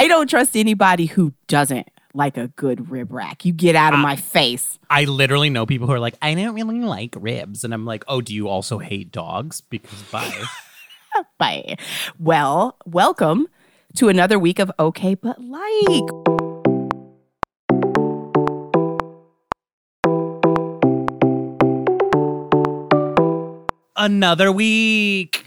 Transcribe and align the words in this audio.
I 0.00 0.08
don't 0.08 0.30
trust 0.30 0.56
anybody 0.56 1.04
who 1.04 1.34
doesn't 1.46 1.86
like 2.14 2.38
a 2.38 2.48
good 2.48 2.90
rib 2.90 3.12
rack. 3.12 3.44
You 3.44 3.52
get 3.52 3.76
out 3.76 3.92
of 3.92 3.98
Ah. 3.98 4.02
my 4.02 4.16
face. 4.16 4.78
I 4.88 5.04
literally 5.04 5.50
know 5.50 5.66
people 5.66 5.86
who 5.86 5.92
are 5.92 6.00
like, 6.00 6.14
I 6.22 6.32
don't 6.32 6.54
really 6.54 6.80
like 6.80 7.14
ribs. 7.18 7.64
And 7.64 7.74
I'm 7.74 7.84
like, 7.84 8.02
oh, 8.08 8.22
do 8.22 8.34
you 8.34 8.48
also 8.48 8.78
hate 8.78 9.12
dogs? 9.12 9.60
Because 9.60 10.00
bye. 10.04 10.32
Bye. 11.38 11.76
Well, 12.18 12.78
welcome 12.86 13.48
to 13.96 14.08
another 14.08 14.38
week 14.38 14.58
of 14.58 14.72
Okay 14.78 15.14
But 15.16 15.38
Like. 15.38 16.08
Another 23.96 24.50
week. 24.50 25.44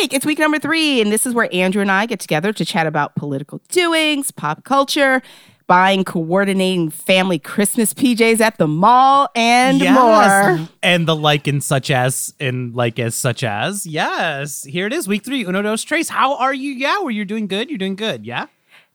Week. 0.00 0.14
It's 0.14 0.24
week 0.24 0.38
number 0.38 0.60
three, 0.60 1.00
and 1.00 1.10
this 1.10 1.26
is 1.26 1.34
where 1.34 1.48
Andrew 1.52 1.82
and 1.82 1.90
I 1.90 2.06
get 2.06 2.20
together 2.20 2.52
to 2.52 2.64
chat 2.64 2.86
about 2.86 3.16
political 3.16 3.60
doings, 3.68 4.30
pop 4.30 4.62
culture, 4.62 5.22
buying 5.66 6.04
coordinating 6.04 6.88
family 6.88 7.40
Christmas 7.40 7.92
PJs 7.94 8.38
at 8.38 8.58
the 8.58 8.68
mall, 8.68 9.28
and 9.34 9.80
more. 9.80 10.68
And 10.84 11.08
the 11.08 11.16
like 11.16 11.48
and 11.48 11.64
such 11.64 11.90
as 11.90 12.32
and 12.38 12.76
like 12.76 13.00
as 13.00 13.16
such 13.16 13.42
as. 13.42 13.88
Yes. 13.88 14.62
Here 14.62 14.86
it 14.86 14.92
is, 14.92 15.08
week 15.08 15.24
three. 15.24 15.44
Uno 15.44 15.62
dos 15.62 15.82
tres. 15.82 16.10
How 16.10 16.36
are 16.36 16.54
you? 16.54 16.70
Yeah, 16.70 17.00
well, 17.00 17.10
you're 17.10 17.24
doing 17.24 17.48
good. 17.48 17.68
You're 17.68 17.78
doing 17.78 17.96
good. 17.96 18.24
Yeah. 18.24 18.46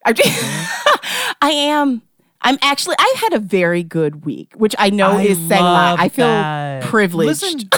I 0.05 1.35
I 1.41 1.51
am. 1.51 2.01
I'm 2.41 2.57
actually. 2.61 2.95
I 2.97 3.15
had 3.17 3.33
a 3.33 3.39
very 3.39 3.83
good 3.83 4.23
week, 4.23 4.53
which 4.55 4.73
I 4.79 4.89
know 4.89 5.17
I 5.17 5.23
is 5.23 5.37
saying 5.49 5.61
a 5.61 5.65
lot. 5.65 5.99
I 5.99 6.07
feel 6.07 6.27
that. 6.27 6.83
privileged. 6.83 7.41
Listen, 7.41 7.69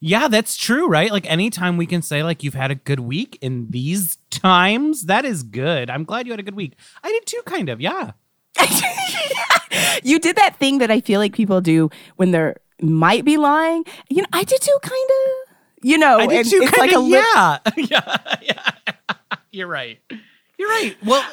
yeah, 0.00 0.28
that's 0.28 0.56
true, 0.56 0.88
right? 0.88 1.10
Like 1.10 1.28
anytime 1.30 1.76
we 1.76 1.86
can 1.86 2.02
say 2.02 2.22
like 2.22 2.42
you've 2.42 2.54
had 2.54 2.70
a 2.70 2.74
good 2.74 3.00
week 3.00 3.38
in 3.40 3.70
these 3.70 4.18
times, 4.30 5.04
that 5.04 5.24
is 5.24 5.42
good. 5.42 5.88
I'm 5.90 6.04
glad 6.04 6.26
you 6.26 6.32
had 6.32 6.40
a 6.40 6.44
good 6.44 6.54
week. 6.54 6.74
I 7.02 7.10
did 7.10 7.26
too, 7.26 7.42
kind 7.46 7.68
of. 7.68 7.80
Yeah. 7.80 8.12
you 10.02 10.18
did 10.18 10.36
that 10.36 10.56
thing 10.58 10.78
that 10.78 10.90
I 10.90 11.00
feel 11.00 11.20
like 11.20 11.34
people 11.34 11.60
do 11.60 11.90
when 12.16 12.30
they're 12.30 12.56
might 12.80 13.24
be 13.24 13.36
lying. 13.36 13.84
You 14.08 14.22
know, 14.22 14.28
I 14.32 14.44
did 14.44 14.60
too, 14.60 14.78
kind 14.82 15.10
of. 15.10 15.54
You 15.82 15.98
know, 15.98 16.18
I 16.18 16.26
did 16.26 16.46
too. 16.46 16.60
it's 16.62 16.76
like 16.76 16.90
kinda, 16.90 16.98
a 16.98 17.00
lip- 17.00 17.24
yeah, 17.34 17.58
yeah, 17.76 18.36
yeah. 18.42 19.16
You're 19.50 19.66
right. 19.66 19.98
You're 20.58 20.68
right. 20.68 20.96
Well, 21.04 21.24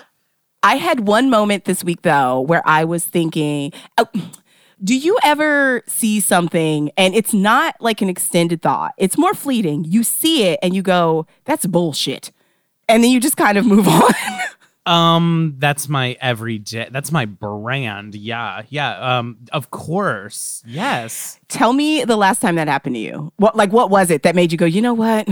I 0.61 0.75
had 0.75 1.02
one 1.02 1.30
moment 1.30 1.66
this 1.66 1.84
week 1.84 2.03
though 2.03 2.41
where 2.41 2.61
I 2.66 2.86
was 2.86 3.03
thinking, 3.03 3.73
oh, 3.97 4.06
do 4.84 4.98
you 4.98 5.17
ever 5.23 5.81
see 5.88 6.20
something 6.20 6.92
and 6.98 7.16
it's 7.16 7.34
not 7.34 7.76
like 7.80 8.02
an 8.02 8.09
extended 8.09 8.62
thought? 8.62 8.94
It's 8.98 9.17
more 9.17 9.34
fleeting. 9.34 9.86
You 9.86 10.03
see 10.03 10.44
it 10.44 10.59
and 10.62 10.75
you 10.75 10.81
go, 10.81 11.25
that's 11.45 11.66
bullshit. 11.66 12.31
And 12.90 13.03
then 13.03 13.12
you 13.12 13.20
just 13.20 13.38
kind 13.38 13.58
of 13.58 13.66
move 13.66 13.88
on. 13.88 14.12
um, 14.86 15.56
that's 15.58 15.88
my 15.88 16.17
everyday. 16.20 16.90
That's 16.92 17.12
my 17.12 17.25
brand. 17.25 18.14
Yeah, 18.14 18.64
yeah. 18.67 19.20
Um, 19.20 19.38
of 19.53 19.72
course. 19.72 20.62
Yes. 20.66 21.40
Tell 21.47 21.72
me 21.72 22.03
the 22.03 22.18
last 22.18 22.42
time 22.42 22.56
that 22.56 22.68
happened 22.68 22.95
to 22.95 23.00
you. 23.00 23.31
What 23.38 23.56
like 23.56 23.72
what 23.72 23.90
was 23.90 24.12
it 24.12 24.23
that 24.23 24.36
made 24.36 24.52
you 24.52 24.58
go, 24.58 24.66
you 24.66 24.81
know 24.81 24.94
what? 24.94 25.30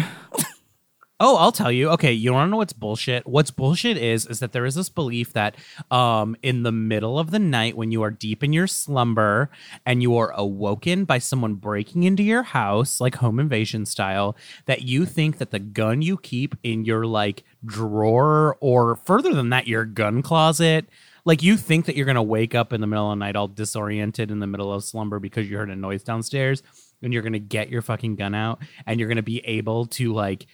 Oh, 1.24 1.38
I'll 1.38 1.52
tell 1.52 1.72
you. 1.72 1.88
Okay, 1.90 2.12
you 2.12 2.34
want 2.34 2.48
to 2.48 2.50
know 2.50 2.58
what's 2.58 2.74
bullshit? 2.74 3.28
What's 3.28 3.52
bullshit 3.52 3.96
is 3.96 4.26
is 4.26 4.40
that 4.40 4.54
there 4.54 4.66
is 4.66 4.74
this 4.74 4.90
belief 4.90 5.34
that 5.34 5.56
um 5.92 6.36
in 6.42 6.64
the 6.64 6.72
middle 6.72 7.20
of 7.20 7.30
the 7.30 7.38
night 7.38 7.78
when 7.78 7.92
you 7.92 8.02
are 8.02 8.10
deep 8.10 8.44
in 8.44 8.52
your 8.52 8.66
slumber 8.66 9.52
and 9.86 10.02
you 10.02 10.18
are 10.18 10.32
awoken 10.32 11.06
by 11.06 11.20
someone 11.20 11.54
breaking 11.54 12.04
into 12.04 12.24
your 12.24 12.42
house 12.42 13.00
like 13.00 13.16
home 13.16 13.40
invasion 13.40 13.86
style 13.86 14.36
that 14.66 14.82
you 14.82 15.06
think 15.06 15.38
that 15.38 15.52
the 15.52 15.60
gun 15.60 16.02
you 16.02 16.18
keep 16.18 16.56
in 16.64 16.86
your 16.86 17.06
like 17.06 17.44
drawer 17.64 18.58
or 18.60 18.96
further 18.96 19.32
than 19.32 19.50
that 19.50 19.68
your 19.68 19.86
gun 19.86 20.24
closet 20.24 20.88
like 21.24 21.44
you 21.44 21.56
think 21.56 21.86
that 21.86 21.96
you're 21.96 22.06
going 22.06 22.16
to 22.16 22.22
wake 22.24 22.56
up 22.56 22.74
in 22.74 22.82
the 22.82 22.88
middle 22.88 23.12
of 23.12 23.18
the 23.20 23.24
night 23.24 23.36
all 23.36 23.48
disoriented 23.48 24.32
in 24.32 24.40
the 24.40 24.48
middle 24.48 24.74
of 24.74 24.84
slumber 24.84 25.20
because 25.20 25.48
you 25.48 25.56
heard 25.56 25.70
a 25.70 25.76
noise 25.76 26.02
downstairs 26.02 26.64
and 27.04 27.14
you're 27.14 27.22
going 27.22 27.34
to 27.34 27.40
get 27.40 27.70
your 27.70 27.84
fucking 27.84 28.16
gun 28.16 28.34
out 28.34 28.60
and 28.88 29.00
you're 29.00 29.10
going 29.10 29.18
to 29.18 29.22
be 29.22 29.40
able 29.46 29.86
to 29.86 30.14
like 30.14 30.48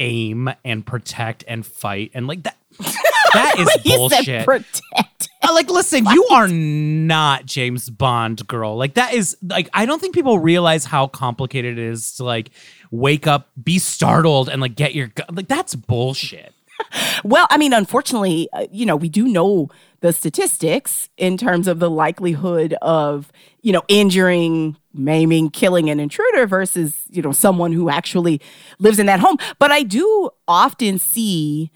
aim 0.00 0.50
and 0.64 0.84
protect 0.84 1.44
and 1.46 1.64
fight 1.64 2.10
and 2.14 2.26
like 2.26 2.42
that 2.42 2.56
that 3.34 3.54
is 3.58 3.68
bullshit. 3.84 4.44
protect. 4.44 5.28
Uh, 5.42 5.52
like 5.52 5.70
listen 5.70 6.04
you 6.06 6.26
are 6.32 6.48
not 6.48 7.44
james 7.46 7.88
bond 7.90 8.46
girl. 8.48 8.76
Like 8.76 8.94
that 8.94 9.12
is 9.14 9.36
like 9.42 9.68
i 9.74 9.84
don't 9.86 10.00
think 10.00 10.14
people 10.14 10.38
realize 10.38 10.84
how 10.86 11.06
complicated 11.06 11.78
it 11.78 11.84
is 11.84 12.12
to 12.16 12.24
like 12.24 12.50
wake 12.90 13.26
up 13.26 13.50
be 13.62 13.78
startled 13.78 14.48
and 14.48 14.60
like 14.60 14.74
get 14.74 14.94
your 14.94 15.08
gu- 15.08 15.22
like 15.32 15.46
that's 15.48 15.74
bullshit. 15.74 16.54
Well, 17.24 17.46
I 17.50 17.58
mean, 17.58 17.74
unfortunately, 17.74 18.48
uh, 18.54 18.66
you 18.72 18.86
know, 18.86 18.96
we 18.96 19.10
do 19.10 19.28
know 19.28 19.68
the 20.00 20.12
statistics 20.12 21.08
in 21.16 21.36
terms 21.36 21.68
of 21.68 21.78
the 21.78 21.90
likelihood 21.90 22.74
of, 22.82 23.30
you 23.62 23.72
know, 23.72 23.82
injuring, 23.88 24.76
maiming, 24.94 25.50
killing 25.50 25.90
an 25.90 26.00
intruder 26.00 26.46
versus, 26.46 26.94
you 27.10 27.22
know, 27.22 27.32
someone 27.32 27.72
who 27.72 27.90
actually 27.90 28.40
lives 28.78 28.98
in 28.98 29.06
that 29.06 29.20
home. 29.20 29.36
But 29.58 29.70
I 29.70 29.82
do 29.82 30.30
often 30.48 30.98
see 30.98 31.70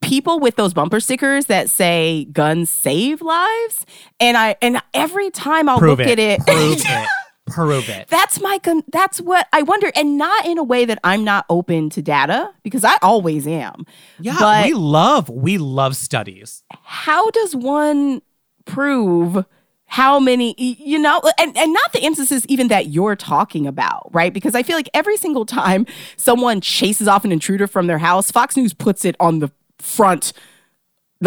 people 0.00 0.38
with 0.38 0.56
those 0.56 0.72
bumper 0.72 1.00
stickers 1.00 1.46
that 1.46 1.68
say 1.68 2.26
guns 2.32 2.70
save 2.70 3.20
lives. 3.22 3.84
And 4.20 4.36
i 4.36 4.56
and 4.62 4.80
every 4.94 5.30
time 5.30 5.68
i'll 5.68 5.78
prove 5.78 5.98
look 5.98 6.06
it. 6.06 6.18
at 6.18 6.40
it 6.40 6.40
it 6.46 7.08
prove 7.46 7.88
it. 7.88 8.08
That's 8.08 8.40
my 8.40 8.58
con- 8.58 8.82
that's 8.92 9.20
what 9.20 9.46
i 9.52 9.62
wonder 9.62 9.90
and 9.94 10.18
not 10.18 10.44
in 10.44 10.58
a 10.58 10.64
way 10.64 10.84
that 10.84 10.98
i'm 11.04 11.24
not 11.24 11.46
open 11.48 11.88
to 11.90 12.02
data 12.02 12.52
because 12.62 12.84
i 12.84 12.96
always 13.02 13.46
am. 13.46 13.86
Yeah 14.20 14.36
but 14.38 14.66
we 14.66 14.74
love 14.74 15.28
we 15.30 15.56
love 15.58 15.96
studies. 15.96 16.64
How 16.82 17.30
does 17.30 17.54
one 17.54 18.20
prove 18.64 19.44
how 19.88 20.18
many 20.18 20.54
you 20.58 20.98
know 20.98 21.22
and, 21.38 21.56
and 21.56 21.72
not 21.72 21.92
the 21.92 22.02
instances 22.04 22.44
even 22.46 22.66
that 22.68 22.88
you're 22.88 23.16
talking 23.16 23.66
about 23.66 24.10
right? 24.12 24.34
Because 24.34 24.54
i 24.56 24.62
feel 24.62 24.76
like 24.76 24.90
every 24.92 25.16
single 25.16 25.46
time 25.46 25.86
someone 26.16 26.60
chases 26.60 27.06
off 27.06 27.24
an 27.24 27.30
intruder 27.32 27.68
from 27.68 27.86
their 27.86 27.98
house 27.98 28.30
fox 28.30 28.56
news 28.56 28.74
puts 28.74 29.04
it 29.04 29.14
on 29.20 29.38
the 29.38 29.50
front 29.78 30.32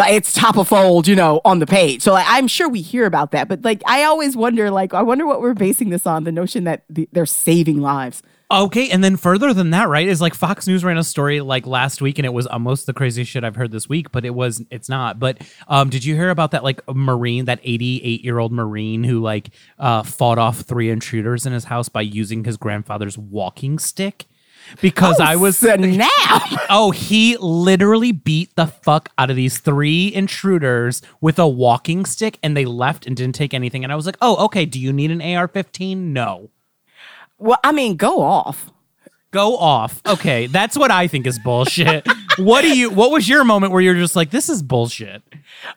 it's 0.08 0.34
top 0.34 0.58
of 0.58 0.68
fold 0.68 1.08
you 1.08 1.16
know 1.16 1.42
on 1.46 1.60
the 1.60 1.68
page 1.68 2.02
so 2.02 2.14
like, 2.14 2.26
i'm 2.28 2.48
sure 2.48 2.70
we 2.70 2.82
hear 2.82 3.06
about 3.06 3.32
that 3.32 3.48
but 3.48 3.64
like 3.64 3.82
i 3.86 4.04
always 4.04 4.36
wonder 4.36 4.72
like 4.72 4.94
i 4.94 5.02
wonder 5.02 5.26
what 5.26 5.42
we're 5.42 5.54
basing 5.54 5.90
this 5.90 6.06
on 6.06 6.24
the 6.24 6.32
notion 6.32 6.64
that 6.64 6.84
the, 6.90 7.08
they're 7.12 7.26
saving 7.26 7.82
lives 7.82 8.24
Okay, 8.52 8.90
and 8.90 9.04
then 9.04 9.16
further 9.16 9.54
than 9.54 9.70
that, 9.72 9.90
right, 9.90 10.08
is 10.08 10.22
like 10.22 10.34
Fox 10.34 10.66
News 10.66 10.84
ran 10.84 10.98
a 10.98 11.04
story 11.04 11.40
like 11.40 11.68
last 11.68 12.02
week, 12.02 12.18
and 12.18 12.26
it 12.26 12.34
was 12.34 12.48
almost 12.48 12.88
the 12.88 12.94
craziest 12.94 13.30
shit 13.30 13.44
I've 13.44 13.56
heard 13.56 13.70
this 13.70 13.88
week, 13.88 14.12
but 14.12 14.26
it 14.26 14.34
was, 14.34 14.64
it's 14.72 14.90
not. 14.90 15.20
But 15.20 15.38
um, 15.68 15.92
did 15.92 16.04
you 16.04 16.16
hear 16.16 16.32
about 16.32 16.50
that 16.52 16.64
like 16.64 16.82
Marine, 16.92 17.46
that 17.46 17.60
88 17.62 18.24
year 18.24 18.40
old 18.40 18.52
Marine 18.52 19.04
who 19.04 19.20
like 19.22 19.52
uh, 19.78 20.02
fought 20.02 20.40
off 20.40 20.62
three 20.62 20.90
intruders 20.90 21.46
in 21.46 21.54
his 21.54 21.66
house 21.66 21.90
by 21.90 22.02
using 22.02 22.44
his 22.44 22.58
grandfather's 22.58 23.20
walking 23.20 23.78
stick? 23.78 24.26
Because 24.82 25.20
oh, 25.20 25.24
I 25.24 25.36
was 25.36 25.62
now 25.62 26.08
Oh, 26.70 26.92
he 26.92 27.38
literally 27.38 28.12
beat 28.12 28.56
the 28.56 28.68
fuck 28.68 29.10
out 29.18 29.30
of 29.30 29.36
these 29.36 29.60
three 29.60 30.14
intruders 30.14 31.02
with 31.22 31.40
a 31.40 31.48
walking 31.48 32.06
stick 32.06 32.40
and 32.44 32.56
they 32.56 32.66
left 32.66 33.06
and 33.06 33.16
didn't 33.16 33.36
take 33.36 33.54
anything. 33.54 33.84
And 33.84 33.92
I 33.92 33.96
was 33.96 34.06
like, 34.06 34.18
oh, 34.22 34.46
okay, 34.46 34.66
do 34.66 34.80
you 34.80 34.94
need 34.94 35.12
an 35.12 35.22
AR 35.22 35.48
15? 35.48 36.14
No. 36.14 36.50
well 37.38 37.60
i 37.64 37.72
mean 37.72 37.96
go 37.96 38.22
off 38.22 38.72
Go 39.32 39.58
off. 39.58 40.02
Okay, 40.08 40.48
that's 40.48 40.76
what 40.76 40.90
I 40.90 41.08
think 41.08 41.28
is 41.28 41.38
bullshit. 41.38 42.08
what 42.40 42.62
do 42.62 42.78
you 42.78 42.90
what 42.90 43.12
was 43.12 43.28
your 43.30 43.44
moment 43.44 43.72
where 43.72 43.82
you're 43.82 43.96
just 43.96 44.16
like, 44.16 44.30
this 44.32 44.50
is 44.50 44.62
bullshit? 44.64 45.22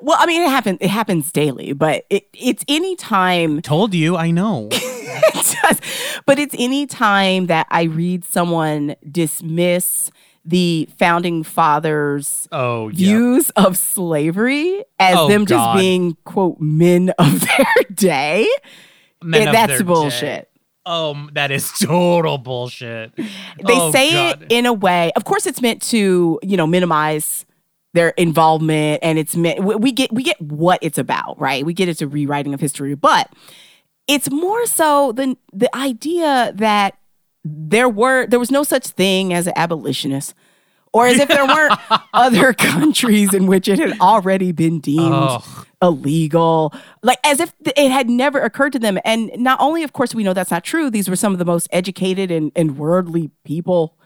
well 0.01 0.17
i 0.21 0.27
mean 0.27 0.43
it 0.43 0.49
happens 0.51 0.79
it 0.81 0.91
happens 0.91 1.33
daily 1.33 1.73
but 1.73 2.05
it, 2.11 2.29
it's 2.35 2.65
any 2.69 2.95
time 2.97 3.61
Told 3.63 3.95
you, 3.95 4.17
I 4.17 4.31
know. 4.31 4.69
it 4.73 5.57
does. 5.63 5.81
But 6.27 6.39
it's 6.39 6.55
any 6.59 6.87
time 6.87 7.47
that 7.47 7.67
I 7.71 7.85
read 7.85 8.25
someone 8.25 8.95
dismiss 9.11 10.11
the 10.45 10.89
founding 10.99 11.43
fathers 11.43 12.49
Oh, 12.53 12.89
yeah. 12.89 12.95
views 12.97 13.51
of 13.51 13.77
slavery 13.79 14.85
as 14.99 15.17
Oh, 15.17 15.29
them 15.29 15.47
just 15.47 15.59
God. 15.65 15.79
being 15.79 16.17
quote 16.25 16.61
men 16.61 17.11
of 17.19 17.41
their 17.41 17.67
day. 17.95 18.43
It- 18.45 18.59
that's 19.23 19.83
their 19.83 20.11
day. 20.11 20.45
Um, 20.85 21.31
that 21.35 21.51
is 21.51 21.71
total 21.81 22.39
bullshit. 22.39 23.15
They 23.17 23.25
Oh, 23.67 23.93
say 23.93 24.13
God. 24.13 24.43
it 24.43 24.53
in 24.53 24.67
a 24.67 24.73
way. 24.73 25.13
Of 25.17 25.25
course, 25.25 25.47
it's 25.47 25.61
meant 25.63 25.83
to 25.91 26.39
you 26.43 26.57
know 26.57 26.67
minimize 26.67 27.47
their 27.95 28.11
involvement, 28.11 29.01
and 29.03 29.19
it's 29.19 29.37
meant 29.37 29.63
we 29.63 29.77
we 29.77 29.93
get 29.93 30.13
we 30.13 30.23
get 30.23 30.41
what 30.41 30.79
it's 30.83 30.99
about, 30.99 31.39
right? 31.41 31.65
We 31.65 31.73
get 31.75 31.89
it's 31.89 32.03
a 32.03 32.09
rewriting 32.09 32.55
of 32.55 32.61
history, 32.61 32.95
but 32.95 33.31
it's 34.09 34.31
more 34.31 34.67
so 34.67 35.13
than 35.13 35.37
the 35.53 35.75
idea 35.77 36.53
that 36.57 36.97
there 37.45 37.89
were 37.89 38.27
there 38.27 38.39
was 38.41 38.51
no 38.51 38.63
such 38.65 38.87
thing 38.89 39.33
as 39.33 39.47
an 39.47 39.53
abolitionist 39.57 40.35
or 40.93 41.07
as 41.07 41.19
if 41.19 41.29
there 41.29 41.47
weren't 41.47 41.79
other 42.13 42.53
countries 42.55 43.33
in 43.33 43.47
which 43.47 43.69
it 43.69 43.79
had 43.79 43.99
already 44.01 44.53
been 44.53 44.81
deemed 44.81 45.43
illegal. 45.81 46.73
Like 47.03 47.19
as 47.25 47.41
if 47.41 47.53
it 47.65 47.91
had 47.91 48.09
never 48.09 48.41
occurred 48.41 48.73
to 48.75 48.79
them. 48.79 48.99
And 49.05 49.31
not 49.37 49.61
only 49.61 49.83
of 49.83 49.93
course 49.93 50.15
we 50.15 50.23
know 50.23 50.33
that's 50.33 50.51
not 50.51 50.65
true. 50.65 50.91
These 50.91 51.09
were 51.09 51.17
some 51.17 51.33
of 51.33 51.39
the 51.39 51.45
most 51.45 51.69
educated 51.73 52.31
and, 52.31 52.53
and 52.55 52.79
worldly 52.79 53.31
people 53.45 53.97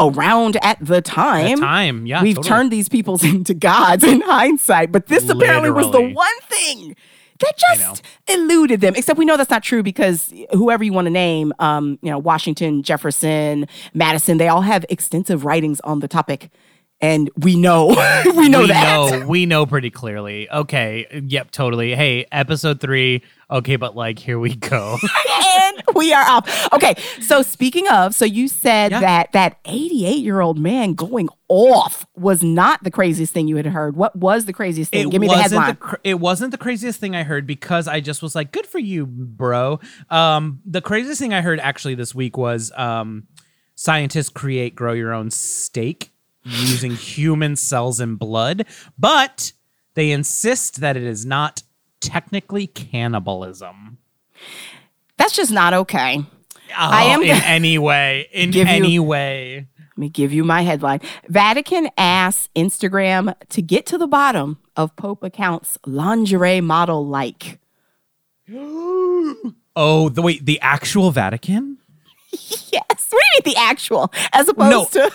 around 0.00 0.56
at 0.62 0.78
the 0.80 1.00
time. 1.02 1.52
At 1.52 1.58
time, 1.58 2.06
yeah. 2.06 2.22
We've 2.22 2.36
totally. 2.36 2.48
turned 2.48 2.70
these 2.70 2.88
peoples 2.88 3.22
into 3.34 3.54
gods 3.54 4.02
in 4.02 4.22
hindsight, 4.22 4.92
but 4.92 5.06
this 5.06 5.28
apparently 5.28 5.70
was 5.70 5.90
the 5.92 6.08
one 6.10 6.40
thing 6.48 6.96
that 7.40 7.56
just 7.56 8.02
eluded 8.28 8.80
them. 8.80 8.94
Except 8.96 9.18
we 9.18 9.24
know 9.24 9.36
that's 9.36 9.50
not 9.50 9.62
true 9.62 9.82
because 9.82 10.32
whoever 10.52 10.84
you 10.84 10.92
want 10.92 11.06
to 11.06 11.10
name, 11.10 11.52
um, 11.58 11.98
you 12.02 12.10
know, 12.10 12.18
Washington, 12.18 12.82
Jefferson, 12.82 13.66
Madison, 13.94 14.38
they 14.38 14.48
all 14.48 14.62
have 14.62 14.84
extensive 14.88 15.44
writings 15.44 15.80
on 15.80 16.00
the 16.00 16.08
topic. 16.08 16.50
And 17.00 17.30
we 17.36 17.56
know, 17.56 17.88
we 18.36 18.48
know 18.48 18.60
we 18.60 18.66
that. 18.68 19.20
know 19.20 19.26
we 19.26 19.46
know 19.46 19.64
pretty 19.66 19.90
clearly. 19.90 20.50
Okay, 20.50 21.06
yep, 21.26 21.50
totally. 21.50 21.94
Hey, 21.94 22.26
episode 22.30 22.80
three. 22.80 23.22
Okay, 23.50 23.76
but 23.76 23.96
like 23.96 24.18
here 24.18 24.38
we 24.38 24.54
go. 24.54 24.96
and 25.58 25.82
we 25.94 26.12
are 26.12 26.22
off. 26.28 26.72
Okay, 26.72 26.94
so 27.20 27.42
speaking 27.42 27.88
of, 27.88 28.14
so 28.14 28.24
you 28.24 28.46
said 28.48 28.92
Yeah. 28.92 29.00
that 29.00 29.32
that 29.32 29.58
88 29.64 30.22
year 30.22 30.40
old 30.40 30.58
man 30.58 30.94
going 30.94 31.28
off 31.48 32.06
was 32.14 32.42
not 32.44 32.84
the 32.84 32.90
craziest 32.90 33.32
thing 33.32 33.48
you 33.48 33.56
had 33.56 33.66
heard. 33.66 33.96
What 33.96 34.14
was 34.14 34.44
the 34.44 34.52
craziest 34.52 34.92
thing? 34.92 35.08
Give 35.10 35.20
me 35.20 35.26
the 35.26 35.32
wasn't 35.34 35.52
headline. 35.52 35.76
cr- 35.76 35.96
it 36.04 36.20
wasn't 36.20 36.52
the 36.52 36.58
craziest 36.58 37.00
thing 37.00 37.16
I 37.16 37.24
heard 37.24 37.46
because 37.46 37.88
I 37.88 38.00
just 38.00 38.22
was 38.22 38.34
like, 38.36 38.52
"Good 38.52 38.66
for 38.66 38.78
you, 38.78 39.04
bro." 39.06 39.80
Um, 40.10 40.60
the 40.64 40.80
craziest 40.80 41.20
thing 41.20 41.34
I 41.34 41.40
heard 41.40 41.58
actually 41.58 41.96
this 41.96 42.14
week 42.14 42.36
was 42.36 42.70
um, 42.76 43.26
scientists 43.74 44.28
create 44.28 44.74
grow 44.76 44.92
your 44.92 45.12
own 45.12 45.30
steak 45.30 46.10
using 46.44 46.92
human 46.94 47.56
cells 47.56 47.98
and 47.98 48.18
blood, 48.18 48.64
but 48.98 49.52
they 49.94 50.12
insist 50.12 50.80
that 50.80 50.96
it 50.96 51.02
is 51.02 51.26
not 51.26 51.62
technically 52.00 52.66
cannibalism. 52.66 53.98
That's 55.16 55.34
just 55.34 55.52
not 55.52 55.74
okay. 55.74 56.24
Oh, 56.70 56.74
I 56.76 57.02
am 57.04 57.22
in 57.22 57.30
any 57.44 57.78
way, 57.78 58.28
in 58.32 58.50
give 58.50 58.68
you- 58.68 58.74
any 58.74 58.98
way. 58.98 59.66
Let 59.78 59.98
me 59.98 60.08
give 60.08 60.32
you 60.32 60.44
my 60.44 60.62
headline. 60.62 61.00
Vatican 61.28 61.90
asks 61.98 62.48
Instagram 62.56 63.34
to 63.50 63.60
get 63.60 63.84
to 63.86 63.98
the 63.98 64.06
bottom 64.06 64.58
of 64.76 64.96
Pope 64.96 65.22
accounts 65.22 65.76
lingerie 65.86 66.60
model 66.60 67.06
like. 67.06 67.58
Oh, 69.76 70.08
the 70.08 70.20
wait, 70.20 70.44
the 70.46 70.60
actual 70.60 71.10
Vatican? 71.10 71.78
Yes. 72.32 73.08
What 73.10 73.10
do 73.10 73.16
you 73.16 73.42
mean 73.44 73.54
the 73.54 73.60
actual 73.60 74.12
as 74.32 74.48
opposed 74.48 74.92
to 74.92 75.10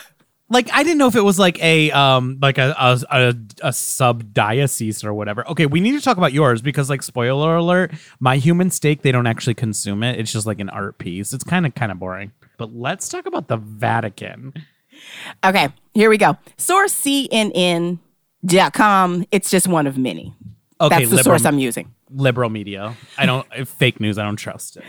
like 0.50 0.70
I 0.72 0.84
didn't 0.84 0.98
know 1.00 1.08
if 1.08 1.16
it 1.16 1.24
was 1.24 1.40
like 1.40 1.62
a 1.64 1.92
um 1.92 2.38
like 2.42 2.58
a 2.58 2.76
a, 2.80 3.00
a, 3.12 3.34
a 3.64 3.74
sub 3.74 4.34
diocese 4.34 5.04
or 5.04 5.14
whatever. 5.14 5.48
Okay, 5.50 5.66
we 5.66 5.80
need 5.80 5.94
to 5.94 6.02
talk 6.02 6.18
about 6.18 6.34
yours 6.34 6.62
because 6.62 6.90
like 6.90 7.02
spoiler 7.04 7.56
alert, 7.56 7.94
my 8.20 8.38
human 8.38 8.70
steak 8.70 9.02
they 9.02 9.12
don't 9.12 9.28
actually 9.28 9.56
consume 9.56 10.04
it. 10.04 10.20
It's 10.20 10.32
just 10.32 10.46
like 10.46 10.60
an 10.60 10.70
art 10.70 10.98
piece. 10.98 11.34
It's 11.34 11.44
kind 11.44 11.66
of 11.66 11.74
kind 11.76 11.92
of 11.92 12.00
boring. 12.00 12.32
But 12.58 12.74
let's 12.76 13.10
talk 13.10 13.26
about 13.26 13.48
the 13.48 13.58
Vatican. 13.58 14.54
Okay, 15.44 15.70
here 15.94 16.10
we 16.10 16.18
go. 16.18 16.38
Source 16.58 16.94
CNN.com. 16.94 18.00
It's 19.32 19.50
just 19.50 19.68
one 19.68 19.88
of 19.88 19.98
many. 19.98 20.34
Okay, 20.80 20.90
That's 21.00 21.10
the 21.10 21.16
liberal, 21.18 21.24
source 21.40 21.46
I'm 21.46 21.60
using. 21.60 21.94
liberal 22.10 22.50
media. 22.50 22.96
I 23.18 23.26
don't 23.26 23.46
fake 23.68 24.00
news. 24.00 24.18
I 24.18 24.24
don't 24.24 24.36
trust 24.36 24.78
it. 24.78 24.84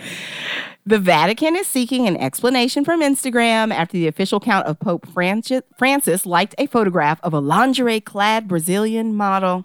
The 0.89 1.01
Vatican 1.01 1.57
is 1.57 1.67
seeking 1.67 2.07
an 2.07 2.17
explanation 2.17 2.85
from 2.85 3.01
Instagram 3.03 3.75
after 3.75 3.95
the 3.95 4.07
official 4.07 4.37
account 4.37 4.67
of 4.69 4.79
Pope 4.79 5.05
Francis, 5.09 6.25
liked 6.25 6.55
a 6.59 6.67
photograph 6.67 7.19
of 7.25 7.35
a 7.35 7.41
lingerie 7.41 8.01
clad 8.01 8.47
Brazilian 8.47 9.13
model. 9.13 9.65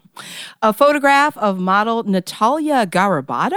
A 0.63 0.73
photograph 0.73 1.37
of 1.37 1.59
model 1.59 2.01
Natalia 2.03 2.87
Garibotto, 2.87 3.53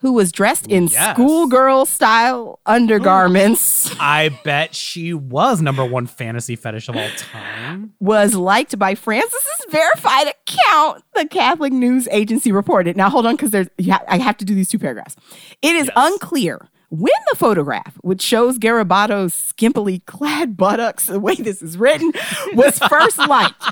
who 0.00 0.14
was 0.14 0.32
dressed 0.32 0.66
in 0.68 0.86
Yes. 0.86 1.12
schoolgirl 1.14 1.84
style 1.84 2.60
undergarments, 2.64 3.94
I 4.00 4.30
bet 4.42 4.74
she 4.74 5.12
was 5.12 5.60
number 5.60 5.84
one 5.84 6.06
fantasy 6.06 6.56
fetish 6.56 6.88
of 6.88 6.96
all 6.96 7.10
time. 7.16 7.92
was 8.00 8.34
liked 8.34 8.78
by 8.78 8.94
Francis's 8.94 9.66
verified 9.68 10.28
account, 10.28 11.04
the 11.14 11.26
Catholic 11.28 11.74
news 11.74 12.08
agency 12.10 12.52
reported. 12.52 12.96
Now, 12.96 13.10
hold 13.10 13.26
on, 13.26 13.36
because 13.36 13.50
there's 13.50 13.68
I 14.08 14.16
have 14.16 14.38
to 14.38 14.46
do 14.46 14.54
these 14.54 14.70
two 14.70 14.78
paragraphs. 14.78 15.14
It 15.60 15.76
is 15.76 15.86
Yes. 15.88 15.92
unclear 15.94 16.68
when 16.92 17.10
the 17.30 17.38
photograph, 17.38 17.96
which 18.02 18.20
shows 18.20 18.58
Garibotto's 18.58 19.32
skimpily 19.32 20.04
clad 20.04 20.58
buttocks, 20.58 21.06
the 21.06 21.18
way 21.18 21.34
this 21.34 21.62
is 21.62 21.78
written, 21.78 22.12
was 22.52 22.78
first 22.80 23.16
liked. 23.16 23.64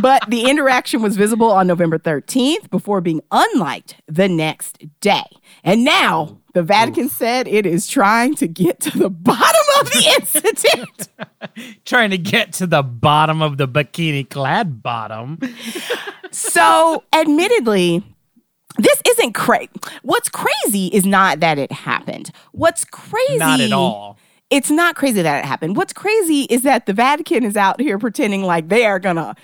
But 0.00 0.30
the 0.30 0.48
interaction 0.48 1.02
was 1.02 1.18
visible 1.18 1.50
on 1.50 1.66
November 1.66 1.98
13th 1.98 2.70
before 2.70 3.02
being 3.02 3.20
unliked 3.30 3.96
the 4.06 4.26
next 4.26 4.82
day. 5.00 5.24
And 5.62 5.84
now 5.84 6.38
the 6.54 6.62
Vatican 6.62 7.10
said 7.10 7.46
it 7.46 7.66
is 7.66 7.86
trying 7.86 8.36
to 8.36 8.48
get 8.48 8.80
to 8.80 8.98
the 8.98 9.10
bottom 9.10 9.62
of 9.80 9.90
the 9.92 10.14
incident. 10.18 11.08
Trying 11.84 12.10
to 12.10 12.18
get 12.18 12.54
to 12.54 12.66
the 12.66 12.82
bottom 12.82 13.42
of 13.42 13.58
the 13.58 13.68
bikini 13.68 14.28
clad 14.28 14.82
bottom. 14.82 15.38
So, 16.30 17.04
admittedly, 17.12 18.02
this 18.78 19.00
isn't 19.08 19.32
crazy. 19.34 19.70
What's 20.02 20.28
crazy 20.28 20.86
is 20.88 21.04
not 21.06 21.40
that 21.40 21.58
it 21.58 21.70
happened. 21.72 22.30
What's 22.52 22.84
crazy? 22.84 23.38
Not 23.38 23.60
at 23.60 23.72
all. 23.72 24.18
It's 24.50 24.70
not 24.70 24.94
crazy 24.94 25.22
that 25.22 25.44
it 25.44 25.46
happened. 25.46 25.76
What's 25.76 25.92
crazy 25.92 26.42
is 26.42 26.62
that 26.62 26.86
the 26.86 26.92
Vatican 26.92 27.44
is 27.44 27.56
out 27.56 27.80
here 27.80 27.98
pretending 27.98 28.42
like 28.42 28.68
they 28.68 28.84
are 28.84 28.98
gonna 28.98 29.34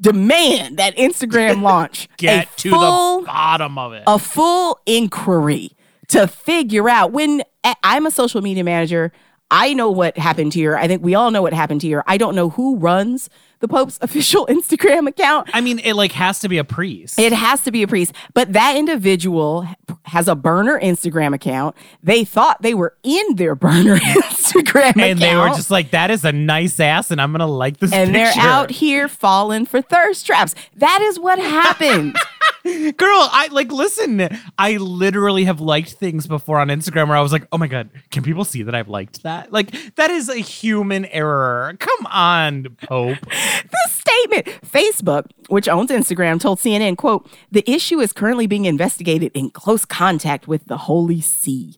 demand 0.00 0.78
that 0.78 0.96
Instagram 0.96 1.62
launch 1.62 2.08
Get 2.16 2.46
a 2.46 2.56
to 2.58 2.70
full, 2.70 3.20
the 3.20 3.26
bottom 3.26 3.78
of 3.78 3.92
it. 3.92 4.04
a 4.06 4.18
full 4.18 4.78
inquiry 4.86 5.72
to 6.08 6.26
figure 6.26 6.88
out 6.88 7.12
when 7.12 7.42
I'm 7.82 8.06
a 8.06 8.10
social 8.10 8.40
media 8.40 8.64
manager. 8.64 9.12
I 9.50 9.74
know 9.74 9.90
what 9.90 10.18
happened 10.18 10.54
here. 10.54 10.76
I 10.76 10.88
think 10.88 11.02
we 11.02 11.14
all 11.14 11.30
know 11.30 11.42
what 11.42 11.52
happened 11.52 11.82
here. 11.82 12.02
I 12.06 12.16
don't 12.18 12.34
know 12.34 12.50
who 12.50 12.76
runs 12.76 13.30
the 13.60 13.68
Pope's 13.68 13.98
official 14.02 14.46
Instagram 14.46 15.08
account. 15.08 15.48
I 15.54 15.60
mean, 15.60 15.78
it 15.78 15.94
like 15.94 16.12
has 16.12 16.40
to 16.40 16.48
be 16.48 16.58
a 16.58 16.64
priest. 16.64 17.18
It 17.18 17.32
has 17.32 17.62
to 17.62 17.70
be 17.70 17.82
a 17.82 17.86
priest, 17.88 18.12
but 18.34 18.52
that 18.54 18.76
individual 18.76 19.66
has 20.04 20.26
a 20.28 20.34
burner 20.34 20.78
Instagram 20.80 21.32
account. 21.34 21.76
They 22.02 22.24
thought 22.24 22.60
they 22.62 22.74
were 22.74 22.96
in 23.04 23.36
their 23.36 23.54
burner 23.54 23.96
Instagram 23.96 24.90
account. 24.90 24.96
and 25.00 25.18
they 25.20 25.36
were 25.36 25.48
just 25.50 25.70
like, 25.70 25.92
"That 25.92 26.10
is 26.10 26.24
a 26.24 26.32
nice 26.32 26.80
ass," 26.80 27.10
and 27.10 27.20
I'm 27.20 27.30
gonna 27.32 27.46
like 27.46 27.78
this. 27.78 27.92
and 27.92 28.14
they're 28.14 28.32
out 28.36 28.70
here 28.70 29.06
falling 29.08 29.64
for 29.64 29.80
thirst 29.80 30.26
traps. 30.26 30.54
That 30.76 31.00
is 31.02 31.18
what 31.20 31.38
happened. 31.38 32.16
Girl, 32.96 33.28
I 33.32 33.48
like 33.52 33.70
listen. 33.70 34.28
I 34.58 34.76
literally 34.76 35.44
have 35.44 35.60
liked 35.60 35.92
things 35.92 36.26
before 36.26 36.58
on 36.58 36.68
Instagram 36.68 37.08
where 37.08 37.16
I 37.16 37.20
was 37.20 37.32
like, 37.32 37.46
"Oh 37.52 37.58
my 37.58 37.66
god, 37.66 37.90
can 38.10 38.22
people 38.22 38.44
see 38.44 38.62
that 38.62 38.74
I've 38.74 38.88
liked 38.88 39.22
that?" 39.22 39.52
Like 39.52 39.94
that 39.96 40.10
is 40.10 40.28
a 40.28 40.36
human 40.38 41.04
error. 41.06 41.76
Come 41.78 42.06
on, 42.06 42.76
Pope. 42.82 43.18
this 43.30 43.92
statement 43.92 44.46
facebook 44.64 45.24
which 45.48 45.68
owns 45.68 45.90
instagram 45.90 46.40
told 46.40 46.58
cnn 46.58 46.96
quote 46.96 47.28
the 47.50 47.68
issue 47.68 47.98
is 48.00 48.12
currently 48.12 48.46
being 48.46 48.64
investigated 48.64 49.32
in 49.34 49.50
close 49.50 49.84
contact 49.84 50.46
with 50.46 50.64
the 50.66 50.76
holy 50.76 51.20
see 51.20 51.74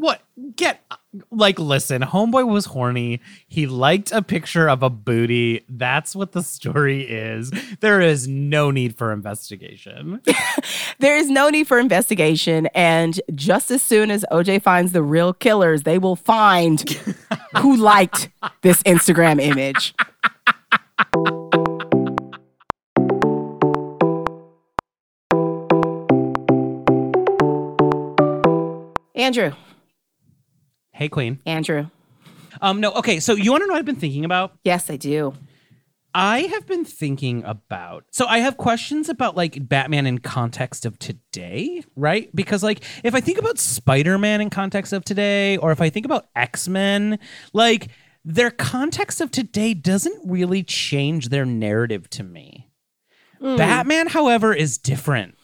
What? 0.00 0.22
Get 0.56 0.82
like 1.30 1.58
listen, 1.58 2.02
homeboy 2.02 2.46
was 2.46 2.66
horny. 2.66 3.20
He 3.48 3.66
liked 3.66 4.12
a 4.12 4.22
picture 4.22 4.68
of 4.68 4.82
a 4.82 4.90
booty. 4.90 5.64
That's 5.68 6.14
what 6.14 6.32
the 6.32 6.42
story 6.42 7.02
is. 7.02 7.50
There 7.80 8.00
is 8.00 8.28
no 8.28 8.70
need 8.70 8.96
for 8.96 9.12
investigation. 9.12 10.20
there 10.98 11.16
is 11.16 11.28
no 11.28 11.50
need 11.50 11.66
for 11.66 11.78
investigation 11.78 12.66
and 12.74 13.20
just 13.34 13.70
as 13.70 13.82
soon 13.82 14.10
as 14.10 14.24
oj 14.30 14.62
finds 14.62 14.92
the 14.92 15.02
real 15.02 15.32
killers 15.32 15.82
they 15.82 15.98
will 15.98 16.16
find 16.16 16.82
who 17.58 17.76
liked 17.92 18.28
this 18.62 18.82
instagram 18.82 19.40
image 19.40 19.94
andrew 29.14 29.52
hey, 31.00 31.08
queen. 31.08 31.40
andrew 31.44 31.86
Um, 32.62 32.80
no, 32.80 32.92
okay. 32.92 33.20
So 33.20 33.34
you 33.34 33.50
want 33.52 33.62
to 33.62 33.66
know 33.66 33.72
what 33.72 33.78
I've 33.78 33.84
been 33.86 33.96
thinking 33.96 34.24
about? 34.24 34.52
yes 34.62 34.90
i 34.90 34.96
do 34.96 35.34
I 36.12 36.40
have 36.40 36.66
been 36.66 36.84
thinking 36.84 37.44
about. 37.44 38.04
So 38.10 38.26
I 38.26 38.38
have 38.38 38.56
questions 38.56 39.08
about 39.08 39.36
like 39.36 39.68
Batman 39.68 40.06
in 40.06 40.18
context 40.18 40.84
of 40.84 40.98
today, 40.98 41.84
right? 41.94 42.34
Because 42.34 42.64
like 42.64 42.82
if 43.04 43.14
I 43.14 43.20
think 43.20 43.38
about 43.38 43.58
Spider-Man 43.58 44.40
in 44.40 44.50
context 44.50 44.92
of 44.92 45.04
today 45.04 45.56
or 45.58 45.70
if 45.70 45.80
I 45.80 45.88
think 45.88 46.06
about 46.06 46.26
X-Men, 46.34 47.20
like 47.52 47.90
their 48.24 48.50
context 48.50 49.20
of 49.20 49.30
today 49.30 49.72
doesn't 49.72 50.28
really 50.28 50.64
change 50.64 51.28
their 51.28 51.44
narrative 51.44 52.10
to 52.10 52.24
me. 52.24 52.66
Batman, 53.40 54.06
however, 54.06 54.52
is 54.52 54.76
different. 54.76 55.36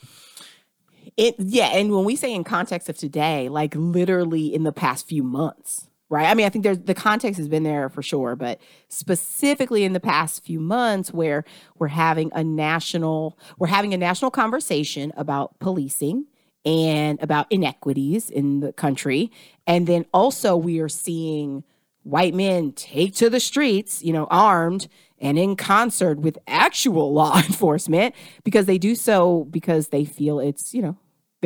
It 1.16 1.34
yeah, 1.38 1.68
and 1.68 1.92
when 1.94 2.04
we 2.04 2.16
say 2.16 2.32
in 2.32 2.44
context 2.44 2.88
of 2.88 2.98
today, 2.98 3.48
like 3.48 3.74
literally 3.74 4.54
in 4.54 4.64
the 4.64 4.72
past 4.72 5.08
few 5.08 5.22
months, 5.22 5.88
right? 6.10 6.26
I 6.26 6.34
mean, 6.34 6.46
I 6.46 6.50
think 6.50 6.62
there's 6.62 6.78
the 6.78 6.94
context 6.94 7.38
has 7.38 7.48
been 7.48 7.62
there 7.62 7.88
for 7.88 8.02
sure, 8.02 8.36
but 8.36 8.60
specifically 8.88 9.84
in 9.84 9.94
the 9.94 10.00
past 10.00 10.44
few 10.44 10.60
months 10.60 11.12
where 11.12 11.44
we're 11.78 11.88
having 11.88 12.30
a 12.34 12.44
national 12.44 13.38
we're 13.58 13.68
having 13.68 13.94
a 13.94 13.98
national 13.98 14.30
conversation 14.30 15.12
about 15.16 15.58
policing 15.58 16.26
and 16.66 17.22
about 17.22 17.46
inequities 17.50 18.28
in 18.28 18.60
the 18.60 18.72
country. 18.72 19.30
And 19.66 19.86
then 19.86 20.04
also, 20.12 20.56
we 20.56 20.80
are 20.80 20.88
seeing 20.88 21.64
white 22.02 22.34
men 22.34 22.72
take 22.72 23.14
to 23.14 23.30
the 23.30 23.40
streets, 23.40 24.02
you 24.02 24.12
know, 24.12 24.26
armed 24.30 24.88
and 25.18 25.38
in 25.38 25.56
concert 25.56 26.18
with 26.18 26.38
actual 26.46 27.12
law 27.14 27.36
enforcement 27.38 28.14
because 28.44 28.66
they 28.66 28.78
do 28.78 28.94
so 28.94 29.44
because 29.50 29.88
they 29.88 30.04
feel 30.04 30.40
it's, 30.40 30.74
you 30.74 30.82
know, 30.82 30.96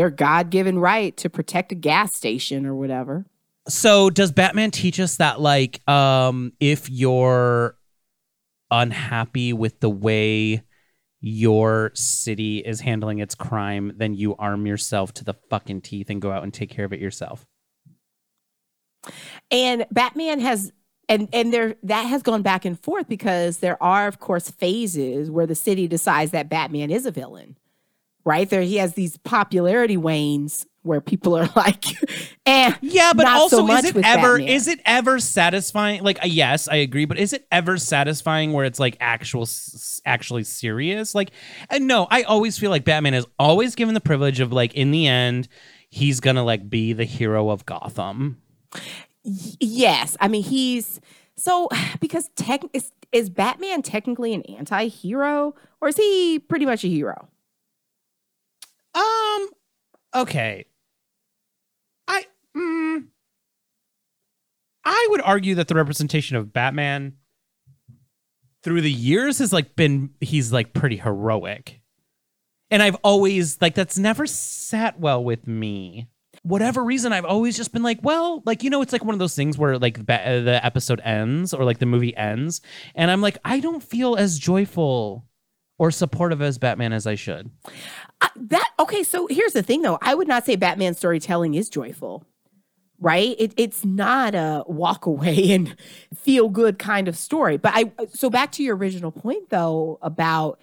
their 0.00 0.08
God 0.08 0.48
given 0.48 0.78
right 0.78 1.14
to 1.18 1.28
protect 1.28 1.72
a 1.72 1.74
gas 1.74 2.14
station 2.14 2.64
or 2.64 2.74
whatever. 2.74 3.26
So 3.68 4.08
does 4.08 4.32
Batman 4.32 4.70
teach 4.70 4.98
us 4.98 5.16
that 5.16 5.42
like 5.42 5.86
um 5.86 6.54
if 6.58 6.88
you're 6.88 7.76
unhappy 8.70 9.52
with 9.52 9.80
the 9.80 9.90
way 9.90 10.62
your 11.20 11.90
city 11.92 12.60
is 12.60 12.80
handling 12.80 13.18
its 13.18 13.34
crime, 13.34 13.92
then 13.94 14.14
you 14.14 14.34
arm 14.36 14.66
yourself 14.66 15.12
to 15.12 15.24
the 15.24 15.34
fucking 15.50 15.82
teeth 15.82 16.08
and 16.08 16.22
go 16.22 16.32
out 16.32 16.44
and 16.44 16.54
take 16.54 16.70
care 16.70 16.86
of 16.86 16.94
it 16.94 17.00
yourself. 17.00 17.44
And 19.50 19.84
Batman 19.90 20.40
has 20.40 20.72
and 21.10 21.28
and 21.34 21.52
there 21.52 21.76
that 21.82 22.04
has 22.04 22.22
gone 22.22 22.40
back 22.40 22.64
and 22.64 22.80
forth 22.80 23.06
because 23.06 23.58
there 23.58 23.80
are 23.82 24.08
of 24.08 24.18
course 24.18 24.50
phases 24.50 25.30
where 25.30 25.46
the 25.46 25.54
city 25.54 25.86
decides 25.86 26.30
that 26.30 26.48
Batman 26.48 26.90
is 26.90 27.04
a 27.04 27.10
villain. 27.10 27.58
Right? 28.30 28.48
There 28.48 28.62
he 28.62 28.76
has 28.76 28.94
these 28.94 29.16
popularity 29.16 29.96
wanes 29.96 30.64
where 30.82 31.00
people 31.00 31.36
are 31.36 31.50
like, 31.56 31.84
eh, 32.46 32.72
yeah, 32.80 33.12
but 33.12 33.26
also 33.26 33.66
so 33.66 33.72
is 33.72 33.86
it 33.86 33.96
ever 33.96 34.38
Batman. 34.38 34.48
is 34.48 34.68
it 34.68 34.80
ever 34.84 35.18
satisfying? 35.18 36.04
Like, 36.04 36.22
uh, 36.22 36.28
yes, 36.28 36.68
I 36.68 36.76
agree, 36.76 37.06
but 37.06 37.18
is 37.18 37.32
it 37.32 37.44
ever 37.50 37.76
satisfying 37.76 38.52
where 38.52 38.64
it's 38.64 38.78
like 38.78 38.96
actual 39.00 39.48
actually 40.06 40.44
serious? 40.44 41.12
Like, 41.12 41.32
and 41.70 41.88
no, 41.88 42.06
I 42.08 42.22
always 42.22 42.56
feel 42.56 42.70
like 42.70 42.84
Batman 42.84 43.14
is 43.14 43.26
always 43.36 43.74
given 43.74 43.94
the 43.94 44.00
privilege 44.00 44.38
of 44.38 44.52
like 44.52 44.74
in 44.74 44.92
the 44.92 45.08
end, 45.08 45.48
he's 45.88 46.20
gonna 46.20 46.44
like 46.44 46.70
be 46.70 46.92
the 46.92 47.04
hero 47.04 47.50
of 47.50 47.66
Gotham. 47.66 48.40
Yes, 49.24 50.16
I 50.20 50.28
mean 50.28 50.44
he's 50.44 51.00
so 51.36 51.68
because 52.00 52.28
tech 52.36 52.62
is 52.72 52.92
is 53.10 53.28
Batman 53.28 53.82
technically 53.82 54.34
an 54.34 54.42
anti-hero 54.42 55.56
or 55.80 55.88
is 55.88 55.96
he 55.96 56.38
pretty 56.38 56.64
much 56.64 56.84
a 56.84 56.88
hero? 56.88 57.28
Um 58.94 59.48
okay. 60.14 60.66
I 62.08 62.26
mm, 62.56 63.06
I 64.84 65.06
would 65.10 65.20
argue 65.20 65.54
that 65.56 65.68
the 65.68 65.74
representation 65.74 66.36
of 66.36 66.52
Batman 66.52 67.16
through 68.62 68.80
the 68.80 68.92
years 68.92 69.38
has 69.38 69.52
like 69.52 69.76
been 69.76 70.10
he's 70.20 70.52
like 70.52 70.72
pretty 70.72 70.96
heroic. 70.96 71.80
And 72.70 72.82
I've 72.82 72.96
always 73.02 73.60
like 73.60 73.74
that's 73.74 73.98
never 73.98 74.26
sat 74.26 74.98
well 75.00 75.22
with 75.22 75.46
me 75.46 76.08
whatever 76.42 76.82
reason 76.82 77.12
I've 77.12 77.24
always 77.24 77.56
just 77.56 77.72
been 77.72 77.82
like, 77.82 77.98
well, 78.02 78.42
like 78.46 78.62
you 78.62 78.70
know, 78.70 78.82
it's 78.82 78.92
like 78.92 79.04
one 79.04 79.14
of 79.14 79.18
those 79.18 79.34
things 79.34 79.58
where 79.58 79.78
like 79.78 80.06
the 80.06 80.60
episode 80.62 81.00
ends 81.04 81.52
or 81.52 81.64
like 81.64 81.78
the 81.78 81.86
movie 81.86 82.16
ends, 82.16 82.60
and 82.94 83.10
I'm 83.10 83.20
like, 83.20 83.38
I 83.44 83.60
don't 83.60 83.82
feel 83.82 84.16
as 84.16 84.38
joyful 84.38 85.24
or 85.80 85.90
supportive 85.90 86.42
as 86.42 86.58
Batman 86.58 86.92
as 86.92 87.06
I 87.06 87.14
should. 87.14 87.50
Uh, 88.20 88.28
that 88.36 88.70
okay. 88.78 89.02
So 89.02 89.26
here's 89.28 89.54
the 89.54 89.62
thing, 89.62 89.80
though. 89.80 89.98
I 90.02 90.14
would 90.14 90.28
not 90.28 90.44
say 90.44 90.54
Batman 90.54 90.92
storytelling 90.92 91.54
is 91.54 91.70
joyful. 91.70 92.22
Right? 93.00 93.34
It, 93.38 93.54
it's 93.56 93.82
not 93.82 94.34
a 94.34 94.62
walk 94.66 95.06
away 95.06 95.52
and 95.52 95.74
feel 96.14 96.50
good 96.50 96.78
kind 96.78 97.08
of 97.08 97.16
story. 97.16 97.56
But 97.56 97.72
I 97.74 97.92
so 98.10 98.28
back 98.28 98.52
to 98.52 98.62
your 98.62 98.76
original 98.76 99.10
point 99.10 99.48
though 99.48 99.98
about 100.02 100.60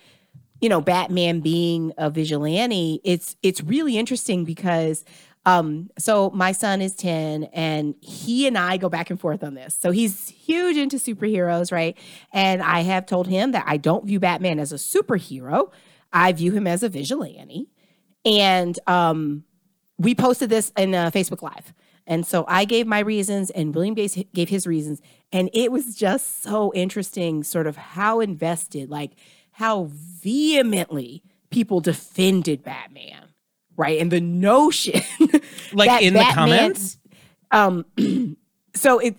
you 0.61 0.69
know 0.69 0.81
Batman 0.81 1.39
being 1.39 1.93
a 1.97 2.11
vigilante. 2.11 3.01
It's 3.03 3.35
it's 3.41 3.63
really 3.63 3.97
interesting 3.97 4.45
because 4.45 5.03
um, 5.47 5.89
so 5.97 6.29
my 6.31 6.51
son 6.51 6.81
is 6.81 6.93
10 6.93 7.45
and 7.53 7.95
he 8.01 8.47
and 8.47 8.57
I 8.57 8.75
go 8.75 8.89
back 8.89 9.09
and 9.09 9.17
forth 9.17 9.45
on 9.45 9.53
this. 9.53 9.77
So 9.79 9.91
he's 9.91 10.27
huge 10.27 10.75
into 10.75 10.97
superheroes, 10.97 11.71
right? 11.71 11.97
And 12.33 12.61
I 12.61 12.81
have 12.81 13.05
told 13.05 13.27
him 13.27 13.53
that 13.53 13.63
I 13.65 13.77
don't 13.77 14.05
view 14.05 14.19
Batman 14.19 14.59
as 14.59 14.73
a 14.73 14.75
superhero. 14.75 15.71
I 16.11 16.33
view 16.33 16.51
him 16.51 16.67
as 16.67 16.83
a 16.83 16.89
vigilante. 16.89 17.69
And 18.25 18.77
um, 18.87 19.45
we 19.97 20.13
posted 20.13 20.49
this 20.49 20.73
in 20.75 20.93
uh, 20.93 21.11
Facebook 21.11 21.41
Live. 21.41 21.73
And 22.05 22.27
so 22.27 22.43
I 22.49 22.65
gave 22.65 22.85
my 22.85 22.99
reasons 22.99 23.49
and 23.49 23.73
William 23.73 23.93
gave 23.93 24.49
his 24.49 24.67
reasons. 24.67 25.01
And 25.31 25.49
it 25.53 25.71
was 25.71 25.95
just 25.95 26.43
so 26.43 26.73
interesting, 26.75 27.45
sort 27.45 27.67
of 27.67 27.77
how 27.77 28.19
invested, 28.19 28.89
like 28.89 29.11
how 29.51 29.87
vehemently 29.91 31.23
people 31.51 31.79
defended 31.79 32.63
Batman 32.63 33.29
right? 33.77 34.01
And 34.01 34.11
the 34.11 34.19
notion, 34.19 35.01
like 35.73 36.01
in 36.01 36.13
Batman, 36.13 36.13
the 36.13 36.33
comments, 36.33 36.97
um, 37.51 37.85
so 38.75 38.99
it, 38.99 39.15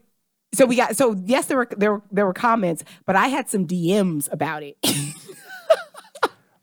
so 0.53 0.67
we 0.67 0.77
got, 0.77 0.97
so 0.97 1.17
yes, 1.25 1.47
there 1.47 1.57
were 1.57 1.69
there 1.77 1.93
were 1.93 2.03
there 2.11 2.27
were 2.27 2.35
comments, 2.35 2.85
but 3.07 3.17
I 3.17 3.29
had 3.29 3.49
some 3.49 3.67
DMs 3.67 4.31
about 4.33 4.63
it. 4.63 4.77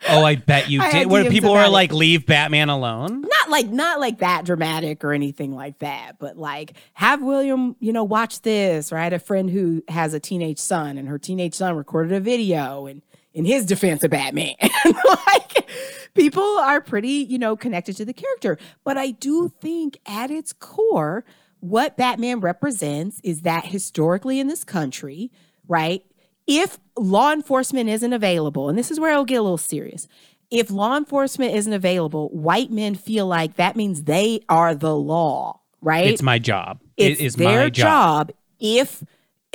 oh, 0.09 0.23
I 0.23 0.35
bet 0.35 0.69
you 0.69 0.81
did. 0.91 1.07
Where 1.07 1.29
people 1.29 1.53
were 1.53 1.67
like, 1.67 1.93
"Leave 1.93 2.25
Batman 2.25 2.69
alone." 2.69 3.21
Not 3.21 3.49
like 3.49 3.67
not 3.67 3.99
like 3.99 4.19
that 4.19 4.45
dramatic 4.45 5.03
or 5.03 5.13
anything 5.13 5.55
like 5.55 5.79
that, 5.79 6.17
but 6.19 6.37
like 6.37 6.73
have 6.93 7.21
William, 7.21 7.75
you 7.79 7.93
know, 7.93 8.03
watch 8.03 8.41
this. 8.41 8.91
Right, 8.91 9.11
a 9.13 9.19
friend 9.19 9.49
who 9.49 9.83
has 9.87 10.13
a 10.13 10.19
teenage 10.19 10.59
son, 10.59 10.97
and 10.97 11.07
her 11.07 11.19
teenage 11.19 11.53
son 11.53 11.75
recorded 11.75 12.11
a 12.13 12.19
video, 12.19 12.87
and 12.87 13.01
in 13.35 13.43
his 13.45 13.65
defense 13.65 14.03
of 14.03 14.11
Batman, 14.11 14.55
like 15.27 15.69
people 16.15 16.57
are 16.57 16.79
pretty, 16.81 17.27
you 17.29 17.37
know, 17.37 17.55
connected 17.55 17.95
to 17.97 18.05
the 18.05 18.13
character. 18.13 18.57
But 18.83 18.97
I 18.97 19.11
do 19.11 19.49
think 19.61 19.99
at 20.07 20.31
its 20.31 20.53
core, 20.53 21.25
what 21.59 21.97
Batman 21.97 22.39
represents 22.39 23.19
is 23.23 23.41
that 23.41 23.65
historically 23.65 24.39
in 24.39 24.47
this 24.47 24.63
country, 24.63 25.31
right? 25.67 26.03
If 26.47 26.79
law 26.97 27.33
enforcement 27.33 27.89
isn't 27.89 28.13
available, 28.13 28.69
and 28.69 28.77
this 28.77 28.89
is 28.89 28.99
where 28.99 29.13
I'll 29.13 29.25
get 29.25 29.35
a 29.35 29.41
little 29.41 29.57
serious. 29.57 30.07
If 30.49 30.71
law 30.71 30.95
enforcement 30.95 31.55
isn't 31.55 31.73
available, 31.73 32.29
white 32.29 32.71
men 32.71 32.95
feel 32.95 33.27
like 33.27 33.55
that 33.55 33.75
means 33.75 34.03
they 34.03 34.41
are 34.47 34.73
the 34.73 34.95
law, 34.95 35.59
right? 35.81 36.07
It's 36.07 36.21
my 36.21 36.39
job. 36.39 36.79
It's 36.95 37.19
it 37.19 37.25
is 37.25 37.35
their 37.35 37.69
job. 37.69 38.29
job 38.29 38.31
if 38.59 39.03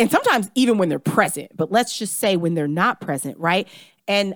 and 0.00 0.10
sometimes 0.10 0.50
even 0.54 0.78
when 0.78 0.88
they're 0.88 0.98
present, 0.98 1.54
but 1.54 1.70
let's 1.70 1.96
just 1.96 2.16
say 2.18 2.34
when 2.34 2.54
they're 2.54 2.66
not 2.66 3.02
present, 3.02 3.36
right? 3.38 3.68
And 4.08 4.34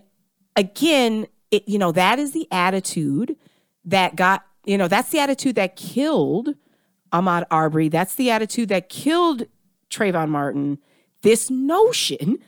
again, 0.57 1.27
it, 1.51 1.67
you 1.67 1.79
know, 1.79 1.91
that 1.93 2.19
is 2.19 2.33
the 2.33 2.47
attitude 2.51 3.35
that 3.87 4.15
got, 4.15 4.45
you 4.67 4.77
know, 4.77 4.89
that's 4.89 5.09
the 5.09 5.21
attitude 5.21 5.55
that 5.55 5.75
killed 5.75 6.51
Ahmaud 7.15 7.45
Arbery. 7.51 7.89
That's 7.89 8.15
the 8.15 8.31
attitude 8.31 8.69
that 8.69 8.91
killed 8.91 9.47
Trayvon 9.89 10.29
Martin. 10.29 10.79
This 11.23 11.49
notion 11.49 12.41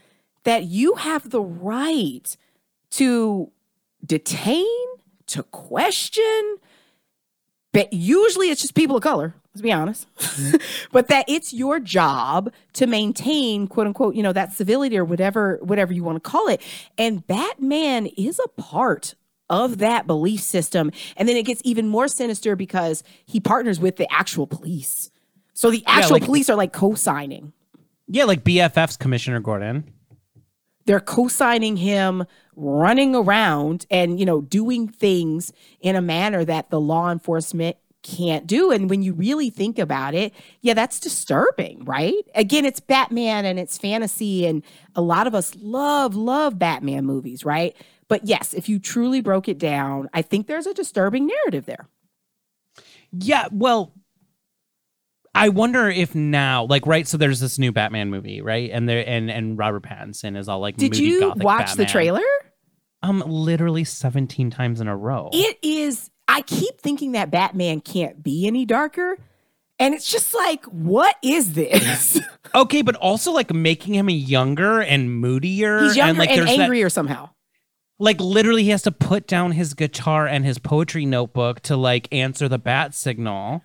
that 0.45 0.65
you 0.65 0.97
have 0.97 1.31
the 1.31 1.41
right 1.41 2.37
to 2.91 3.51
detain, 4.05 4.67
to 5.29 5.43
question, 5.45 6.59
but 7.73 7.95
usually 7.95 8.51
it's 8.51 8.61
just 8.61 8.75
people 8.75 8.97
of 8.97 9.03
color 9.03 9.35
let's 9.57 9.63
be 9.63 9.73
honest, 9.73 10.07
mm-hmm. 10.19 10.57
but 10.93 11.09
that 11.09 11.25
it's 11.27 11.55
your 11.55 11.81
job 11.81 12.53
to 12.75 12.87
maintain 12.87 13.67
quote 13.67 13.87
unquote, 13.87 14.15
you 14.15 14.23
know, 14.23 14.35
that 14.35 14.53
civility 14.53 14.99
or 14.99 15.05
whatever, 15.05 15.59
whatever 15.63 15.95
you 15.95 16.05
want 16.05 16.23
to 16.23 16.31
call 16.31 16.47
it. 16.49 16.61
And 16.99 17.27
Batman 17.27 18.07
is 18.19 18.39
a 18.39 18.49
part 18.61 19.15
of 19.49 19.79
that 19.79 20.07
belief 20.07 20.43
system. 20.43 20.91
And 21.17 21.27
then 21.27 21.37
it 21.37 21.45
gets 21.45 21.63
even 21.65 21.89
more 21.89 22.07
sinister 22.07 22.55
because 22.55 23.03
he 23.25 23.41
partners 23.41 23.81
with 23.81 23.97
the 23.97 24.07
actual 24.13 24.47
police. 24.47 25.11
So 25.55 25.71
the 25.71 25.83
actual 25.87 26.11
yeah, 26.11 26.21
like, 26.21 26.25
police 26.25 26.51
are 26.51 26.57
like 26.57 26.75
co-signing. 26.75 27.55
Yeah, 28.09 28.25
like 28.25 28.45
BFF's 28.45 28.99
Commissioner 28.99 29.41
Gordon. 29.41 29.91
They're 30.85 31.01
co-signing 31.01 31.79
him 31.79 32.27
running 32.57 33.15
around 33.15 33.87
and, 33.91 34.21
you 34.21 34.27
know, 34.27 34.43
doing 34.43 34.87
things 34.87 35.51
in 35.81 35.97
a 35.97 36.03
manner 36.03 36.45
that 36.45 36.69
the 36.69 36.79
law 36.79 37.11
enforcement 37.11 37.79
can't 38.07 38.47
do. 38.47 38.71
And 38.71 38.89
when 38.89 39.03
you 39.03 39.13
really 39.13 39.51
think 39.51 39.79
about 39.79 40.15
it, 40.15 40.33
yeah, 40.61 40.75
that's 40.75 41.01
disturbing, 41.01 41.85
right? 41.85 42.25
Again, 42.35 42.65
it's 42.65 42.81
Batman 42.81 43.45
and 43.45 43.59
it's 43.59 43.77
fantasy. 43.77 44.47
And 44.47 44.63
a 44.95 45.01
lot 45.01 45.27
of 45.27 45.35
us 45.35 45.55
love, 45.57 46.15
love 46.15 46.59
Batman 46.59 47.05
movies, 47.05 47.45
right? 47.45 47.75
But 48.09 48.25
yes, 48.25 48.55
if 48.55 48.69
you 48.69 48.79
truly 48.79 49.21
broke 49.21 49.49
it 49.49 49.59
down, 49.59 50.09
I 50.15 50.23
think 50.23 50.47
there's 50.47 50.67
a 50.67 50.75
disturbing 50.75 51.27
narrative 51.27 51.67
there. 51.67 51.89
Yeah, 53.11 53.49
well, 53.51 53.93
I 55.35 55.49
wonder 55.49 55.89
if 55.89 56.15
now, 56.15 56.65
like, 56.65 56.87
right? 56.87 57.07
So 57.07 57.17
there's 57.17 57.41
this 57.41 57.59
new 57.59 57.73
Batman 57.73 58.11
movie, 58.11 58.41
right? 58.41 58.71
And 58.73 58.89
there, 58.89 59.07
and 59.07 59.31
and 59.31 59.59
Robert 59.59 59.83
Pattinson 59.83 60.37
is 60.37 60.49
all 60.49 60.61
like, 60.61 60.77
did 60.77 60.97
you 60.97 61.33
watch 61.37 61.67
Batman. 61.67 61.77
the 61.77 61.91
trailer? 61.91 62.23
Um, 63.03 63.23
literally 63.27 63.85
17 63.85 64.51
times 64.51 64.81
in 64.81 64.89
a 64.89 64.97
row. 64.97 65.31
It 65.33 65.59
is 65.63 66.11
I 66.37 66.43
keep 66.43 66.83
thinking 66.83 67.13
that 67.13 67.31
Batman 67.31 67.81
can't 67.81 68.23
be 68.23 68.47
any 68.47 68.67
darker. 68.67 69.17
And 69.79 69.95
it's 69.95 70.11
just 70.11 70.35
like, 70.35 70.67
what 70.67 71.17
is 71.23 71.55
this? 71.55 72.21
okay, 72.55 72.83
but 72.83 72.95
also 72.97 73.33
like 73.33 73.55
making 73.55 73.95
him 73.95 74.11
younger 74.11 74.83
and 74.83 75.19
moodier. 75.19 75.85
He's 75.85 75.97
younger 75.97 76.11
and, 76.11 76.19
like, 76.19 76.31
and 76.31 76.47
angrier 76.47 76.87
that, 76.87 76.91
somehow. 76.91 77.31
Like 77.99 78.21
literally, 78.21 78.65
he 78.65 78.69
has 78.69 78.83
to 78.83 78.93
put 78.93 79.27
down 79.27 79.53
his 79.53 79.73
guitar 79.73 80.27
and 80.27 80.45
his 80.45 80.59
poetry 80.59 81.07
notebook 81.07 81.61
to 81.61 81.77
like 81.77 82.07
answer 82.13 82.51
the 82.51 82.59
bat 82.59 82.95
signal. 82.95 83.63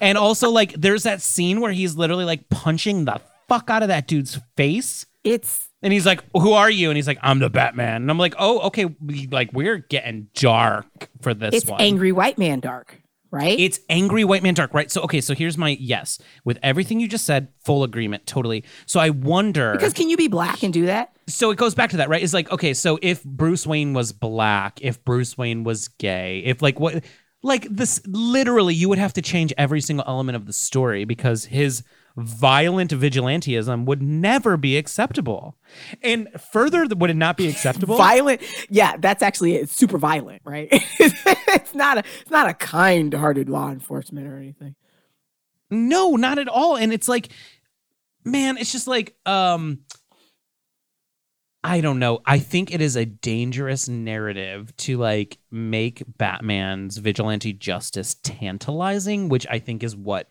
and 0.00 0.18
also, 0.18 0.50
like, 0.50 0.72
there's 0.72 1.04
that 1.04 1.22
scene 1.22 1.60
where 1.60 1.70
he's 1.70 1.94
literally 1.94 2.24
like 2.24 2.48
punching 2.48 3.04
the 3.04 3.20
fuck 3.48 3.70
out 3.70 3.82
of 3.82 3.88
that 3.88 4.08
dude's 4.08 4.40
face. 4.56 5.06
It's 5.24 5.68
And 5.82 5.92
he's 5.92 6.06
like, 6.06 6.22
"Who 6.34 6.52
are 6.52 6.70
you?" 6.70 6.90
And 6.90 6.96
he's 6.96 7.06
like, 7.06 7.18
"I'm 7.22 7.38
the 7.38 7.50
Batman." 7.50 8.02
And 8.02 8.10
I'm 8.10 8.18
like, 8.18 8.34
"Oh, 8.38 8.60
okay." 8.68 8.84
We, 8.84 9.26
like, 9.30 9.52
we're 9.52 9.78
getting 9.78 10.28
dark 10.34 11.08
for 11.20 11.34
this 11.34 11.54
it's 11.54 11.66
one. 11.66 11.80
angry 11.80 12.12
white 12.12 12.38
man 12.38 12.60
dark, 12.60 13.00
right? 13.30 13.58
It's 13.58 13.80
angry 13.88 14.24
white 14.24 14.42
man 14.42 14.54
dark, 14.54 14.72
right? 14.72 14.90
So 14.90 15.02
okay, 15.02 15.20
so 15.20 15.34
here's 15.34 15.58
my 15.58 15.76
yes 15.80 16.18
with 16.44 16.58
everything 16.62 17.00
you 17.00 17.08
just 17.08 17.26
said, 17.26 17.48
full 17.64 17.84
agreement, 17.84 18.26
totally. 18.26 18.64
So 18.86 18.98
I 19.00 19.10
wonder 19.10 19.72
because 19.72 19.92
can 19.92 20.08
you 20.08 20.16
be 20.16 20.28
black 20.28 20.62
and 20.62 20.72
do 20.72 20.86
that? 20.86 21.12
so 21.28 21.50
it 21.50 21.56
goes 21.56 21.74
back 21.74 21.90
to 21.90 21.98
that, 21.98 22.08
right? 22.08 22.22
It's 22.22 22.34
like, 22.34 22.50
okay, 22.50 22.74
so 22.74 22.98
if 23.02 23.22
Bruce 23.24 23.66
Wayne 23.66 23.94
was 23.94 24.12
black, 24.12 24.80
if 24.82 25.04
Bruce 25.04 25.36
Wayne 25.38 25.64
was 25.64 25.88
gay, 25.88 26.42
if 26.44 26.62
like 26.62 26.80
what 26.80 27.04
like 27.42 27.64
this 27.70 28.02
literally 28.06 28.74
you 28.74 28.88
would 28.88 28.98
have 28.98 29.14
to 29.14 29.22
change 29.22 29.52
every 29.56 29.80
single 29.80 30.04
element 30.06 30.36
of 30.36 30.46
the 30.46 30.52
story 30.52 31.04
because 31.04 31.44
his 31.46 31.82
violent 32.20 32.90
vigilantism 32.90 33.84
would 33.84 34.02
never 34.02 34.56
be 34.56 34.76
acceptable. 34.76 35.56
And 36.02 36.28
further 36.52 36.86
would 36.86 37.10
it 37.10 37.16
not 37.16 37.36
be 37.36 37.48
acceptable? 37.48 37.96
Violent, 37.96 38.42
yeah, 38.68 38.96
that's 38.96 39.22
actually 39.22 39.56
it's 39.56 39.74
super 39.74 39.98
violent, 39.98 40.42
right? 40.44 40.68
it's 40.70 41.74
not 41.74 41.98
a 41.98 42.04
it's 42.20 42.30
not 42.30 42.48
a 42.48 42.54
kind-hearted 42.54 43.48
law 43.48 43.70
enforcement 43.70 44.26
or 44.26 44.36
anything. 44.36 44.74
No, 45.70 46.16
not 46.16 46.38
at 46.38 46.48
all. 46.48 46.76
And 46.76 46.92
it's 46.92 47.08
like, 47.08 47.28
man, 48.24 48.56
it's 48.58 48.72
just 48.72 48.86
like, 48.86 49.16
um, 49.24 49.80
I 51.62 51.80
don't 51.80 51.98
know. 51.98 52.20
I 52.24 52.38
think 52.38 52.72
it 52.72 52.80
is 52.80 52.96
a 52.96 53.04
dangerous 53.04 53.88
narrative 53.88 54.74
to 54.78 54.96
like 54.96 55.38
make 55.50 56.02
Batman's 56.16 56.96
vigilante 56.96 57.52
justice 57.52 58.14
tantalizing, 58.22 59.28
which 59.28 59.46
I 59.48 59.58
think 59.58 59.82
is 59.82 59.94
what 59.94 60.30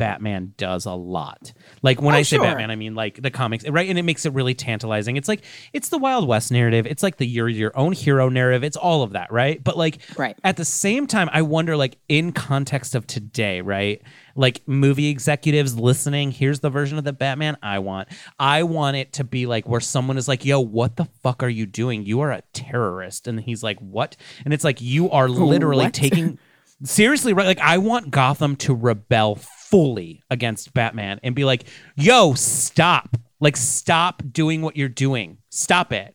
Batman 0.00 0.54
does 0.56 0.86
a 0.86 0.92
lot. 0.94 1.52
Like 1.82 2.02
when 2.02 2.14
Oh, 2.14 2.18
I 2.18 2.22
say 2.22 2.36
sure. 2.36 2.44
Batman, 2.44 2.70
I 2.70 2.76
mean 2.76 2.94
like 2.96 3.22
the 3.22 3.30
comics, 3.30 3.68
right? 3.68 3.88
And 3.88 3.98
it 3.98 4.02
makes 4.02 4.26
it 4.26 4.32
really 4.32 4.54
tantalizing. 4.54 5.16
It's 5.16 5.28
like 5.28 5.42
it's 5.72 5.90
the 5.90 5.98
Wild 5.98 6.26
West 6.26 6.50
narrative. 6.50 6.86
It's 6.86 7.02
like 7.02 7.18
the 7.18 7.26
you're 7.26 7.48
your 7.48 7.76
own 7.78 7.92
hero 7.92 8.28
narrative. 8.28 8.64
It's 8.64 8.76
all 8.76 9.02
of 9.02 9.12
that, 9.12 9.30
right? 9.30 9.62
But 9.62 9.76
like 9.76 9.98
Right. 10.18 10.36
at 10.42 10.56
the 10.56 10.64
same 10.64 11.06
time, 11.06 11.28
I 11.32 11.42
wonder, 11.42 11.76
like, 11.76 11.98
in 12.08 12.32
context 12.32 12.94
of 12.94 13.06
today, 13.06 13.60
right? 13.60 14.02
Like, 14.34 14.62
movie 14.66 15.08
executives 15.08 15.76
listening, 15.78 16.30
here's 16.30 16.60
the 16.60 16.70
version 16.70 16.96
of 16.98 17.04
the 17.04 17.12
Batman 17.12 17.56
I 17.62 17.78
want. 17.80 18.08
I 18.38 18.62
want 18.62 18.96
it 18.96 19.12
to 19.14 19.24
be 19.24 19.46
like 19.46 19.68
where 19.68 19.80
someone 19.80 20.16
is 20.16 20.26
like, 20.28 20.44
yo, 20.44 20.60
what 20.60 20.96
the 20.96 21.04
fuck 21.22 21.42
are 21.42 21.48
you 21.48 21.66
doing? 21.66 22.04
You 22.06 22.20
are 22.20 22.30
a 22.32 22.42
terrorist. 22.52 23.26
And 23.28 23.38
he's 23.40 23.62
like, 23.62 23.78
what? 23.80 24.16
And 24.44 24.54
it's 24.54 24.64
like, 24.64 24.80
you 24.80 25.10
are 25.10 25.28
literally 25.28 25.84
What? 25.86 25.94
taking, 25.94 26.38
seriously, 26.84 27.32
right? 27.32 27.46
Like, 27.46 27.60
I 27.60 27.78
want 27.78 28.10
Gotham 28.10 28.56
to 28.56 28.74
rebel 28.74 29.34
fully 29.70 30.22
against 30.30 30.74
Batman 30.74 31.20
and 31.22 31.34
be 31.34 31.44
like, 31.44 31.64
yo, 31.96 32.34
stop. 32.34 33.16
Like, 33.40 33.56
stop 33.56 34.22
doing 34.30 34.60
what 34.60 34.76
you're 34.76 34.88
doing. 34.88 35.38
Stop 35.48 35.92
it 35.92 36.14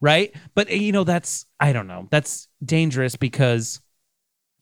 right? 0.00 0.34
But 0.54 0.70
you 0.70 0.92
know, 0.92 1.04
that's 1.04 1.46
I 1.60 1.72
don't 1.72 1.86
know. 1.86 2.08
That's 2.10 2.48
dangerous 2.64 3.16
because 3.16 3.80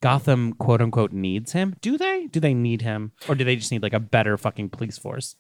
Gotham 0.01 0.55
quote 0.55 0.81
unquote 0.81 1.13
needs 1.13 1.53
him. 1.53 1.77
Do 1.81 1.97
they? 1.99 2.27
Do 2.27 2.41
they 2.41 2.55
need 2.55 2.83
him? 2.83 3.13
Or 3.29 3.35
do 3.35 3.45
they 3.45 3.57
just 3.57 3.73
need 3.73 3.83
like 3.83 3.95
a 3.95 4.01
better 4.01 4.37
fucking 4.37 4.71
police 4.71 4.99
force? 4.99 5.37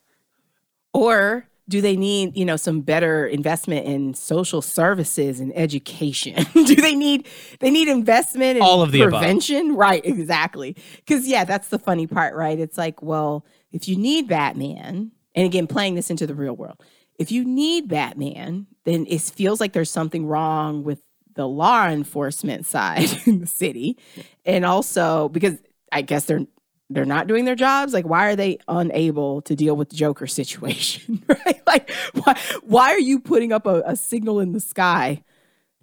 Or 0.92 1.48
do 1.68 1.80
they 1.80 1.96
need, 1.96 2.36
you 2.36 2.44
know, 2.44 2.56
some 2.56 2.82
better 2.82 3.26
investment 3.26 3.86
in 3.86 4.14
social 4.14 4.60
services 4.60 5.40
and 5.40 5.52
education? 5.56 6.44
do 6.52 6.76
they 6.76 6.94
need 6.94 7.26
they 7.60 7.70
need 7.70 7.88
investment 7.88 8.58
in 8.58 8.62
All 8.62 8.82
of 8.82 8.92
the 8.92 9.02
above. 9.02 9.20
prevention? 9.20 9.74
Right, 9.74 10.04
exactly. 10.04 10.76
Cuz 11.06 11.26
yeah, 11.26 11.44
that's 11.44 11.68
the 11.68 11.78
funny 11.78 12.06
part, 12.06 12.34
right? 12.34 12.58
It's 12.58 12.76
like, 12.78 13.02
well, 13.02 13.46
if 13.72 13.88
you 13.88 13.96
need 13.96 14.28
Batman, 14.28 15.12
and 15.34 15.46
again 15.46 15.66
playing 15.66 15.94
this 15.94 16.10
into 16.10 16.26
the 16.26 16.34
real 16.34 16.54
world. 16.54 16.80
If 17.18 17.30
you 17.30 17.44
need 17.44 17.88
Batman, 17.88 18.66
then 18.84 19.06
it 19.08 19.20
feels 19.20 19.60
like 19.60 19.72
there's 19.72 19.90
something 19.90 20.26
wrong 20.26 20.82
with 20.84 21.00
the 21.34 21.46
law 21.46 21.86
enforcement 21.88 22.66
side 22.74 23.08
in 23.26 23.40
the 23.40 23.46
city. 23.46 23.98
And 24.44 24.64
also 24.64 25.28
because 25.28 25.58
I 25.92 26.02
guess 26.02 26.24
they're 26.24 26.46
they're 26.94 27.04
not 27.04 27.26
doing 27.26 27.44
their 27.44 27.54
jobs 27.54 27.92
like 27.92 28.06
why 28.06 28.26
are 28.26 28.36
they 28.36 28.58
unable 28.68 29.42
to 29.42 29.54
deal 29.54 29.76
with 29.76 29.90
the 29.90 29.96
joker 29.96 30.26
situation 30.26 31.22
right? 31.28 31.62
Like 31.66 31.90
why, 32.14 32.40
why 32.62 32.90
are 32.90 33.00
you 33.00 33.20
putting 33.20 33.52
up 33.52 33.66
a, 33.66 33.82
a 33.86 33.96
signal 33.96 34.40
in 34.40 34.52
the 34.52 34.60
sky 34.60 35.22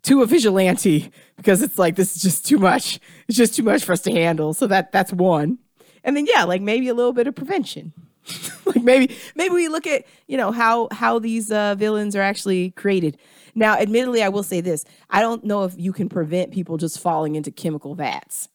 to 0.04 0.22
a 0.22 0.26
vigilante? 0.26 1.12
Because 1.38 1.62
it's 1.62 1.78
like 1.78 1.96
this 1.96 2.16
is 2.16 2.22
just 2.22 2.46
too 2.46 2.58
much 2.58 3.00
it's 3.28 3.38
just 3.38 3.56
too 3.56 3.64
much 3.64 3.84
for 3.84 3.94
us 3.94 4.02
to 4.02 4.12
handle. 4.12 4.54
So 4.54 4.68
that 4.68 4.92
that's 4.92 5.14
one. 5.14 5.60
And 6.04 6.16
then 6.16 6.26
yeah 6.26 6.44
like 6.44 6.62
maybe 6.62 6.88
a 6.88 6.94
little 6.94 7.14
bit 7.14 7.28
of 7.28 7.36
prevention. 7.36 7.94
Like 8.64 8.84
maybe 8.84 9.14
maybe 9.36 9.54
we 9.54 9.68
look 9.68 9.86
at 9.86 10.06
you 10.28 10.38
know 10.38 10.52
how 10.52 10.88
how 10.92 11.20
these 11.20 11.52
uh, 11.52 11.76
villains 11.76 12.16
are 12.16 12.22
actually 12.22 12.72
created. 12.72 13.18
Now 13.54 13.74
admittedly 13.74 14.24
i 14.24 14.30
will 14.30 14.44
say 14.44 14.62
this. 14.62 14.86
I 15.10 15.20
don't 15.20 15.44
know 15.44 15.66
if 15.66 15.74
you 15.78 15.92
can 15.92 16.08
prevent 16.08 16.54
people 16.54 16.78
just 16.78 17.00
falling 17.00 17.36
into 17.36 17.52
chemical 17.52 17.96
vats. 17.96 18.48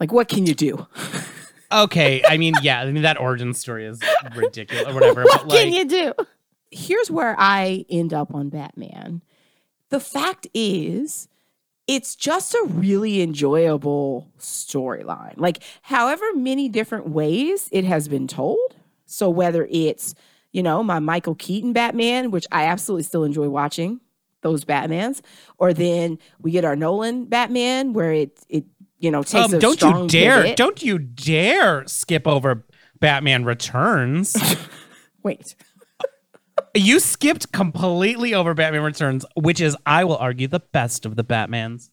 Like 0.00 0.10
what 0.10 0.28
can 0.28 0.46
you 0.46 0.54
do 0.54 0.88
Okay, 1.72 2.22
I 2.26 2.36
mean, 2.36 2.54
yeah, 2.62 2.80
I 2.80 2.90
mean 2.90 3.02
that 3.02 3.20
origin 3.20 3.54
story 3.54 3.86
is 3.86 4.00
ridiculous 4.34 4.86
or 4.88 4.94
whatever. 4.94 5.22
what 5.22 5.42
but 5.42 5.48
like, 5.48 5.58
can 5.60 5.72
you 5.72 5.84
do? 5.86 6.12
Here's 6.70 7.10
where 7.10 7.36
I 7.38 7.84
end 7.88 8.12
up 8.12 8.34
on 8.34 8.48
Batman. 8.48 9.22
The 9.90 10.00
fact 10.00 10.46
is, 10.54 11.28
it's 11.86 12.14
just 12.14 12.54
a 12.54 12.64
really 12.68 13.20
enjoyable 13.20 14.30
storyline. 14.38 15.34
Like, 15.36 15.62
however 15.82 16.24
many 16.34 16.68
different 16.68 17.08
ways 17.08 17.68
it 17.72 17.84
has 17.84 18.06
been 18.06 18.28
told. 18.28 18.76
So, 19.06 19.28
whether 19.28 19.66
it's, 19.70 20.14
you 20.52 20.62
know, 20.62 20.84
my 20.84 21.00
Michael 21.00 21.34
Keaton 21.34 21.72
Batman, 21.72 22.30
which 22.30 22.46
I 22.52 22.66
absolutely 22.66 23.02
still 23.02 23.24
enjoy 23.24 23.48
watching 23.48 24.00
those 24.42 24.64
Batmans, 24.64 25.20
or 25.58 25.72
then 25.72 26.18
we 26.40 26.52
get 26.52 26.64
our 26.64 26.76
Nolan 26.76 27.24
Batman, 27.24 27.92
where 27.92 28.12
it, 28.12 28.38
it 28.48 28.64
you 29.00 29.10
know, 29.10 29.22
takes 29.22 29.34
um, 29.46 29.54
a 29.54 29.58
don't 29.58 29.72
strong 29.74 30.02
you 30.04 30.08
dare, 30.08 30.42
pivot. 30.42 30.56
don't 30.56 30.82
you 30.82 30.98
dare 30.98 31.86
skip 31.88 32.26
over 32.26 32.64
Batman 33.00 33.44
Returns. 33.44 34.36
Wait. 35.22 35.56
you 36.74 37.00
skipped 37.00 37.50
completely 37.52 38.34
over 38.34 38.54
Batman 38.54 38.82
Returns, 38.82 39.24
which 39.34 39.60
is, 39.60 39.76
I 39.86 40.04
will 40.04 40.16
argue, 40.18 40.46
the 40.48 40.60
best 40.60 41.04
of 41.06 41.16
the 41.16 41.24
Batmans. 41.24 41.90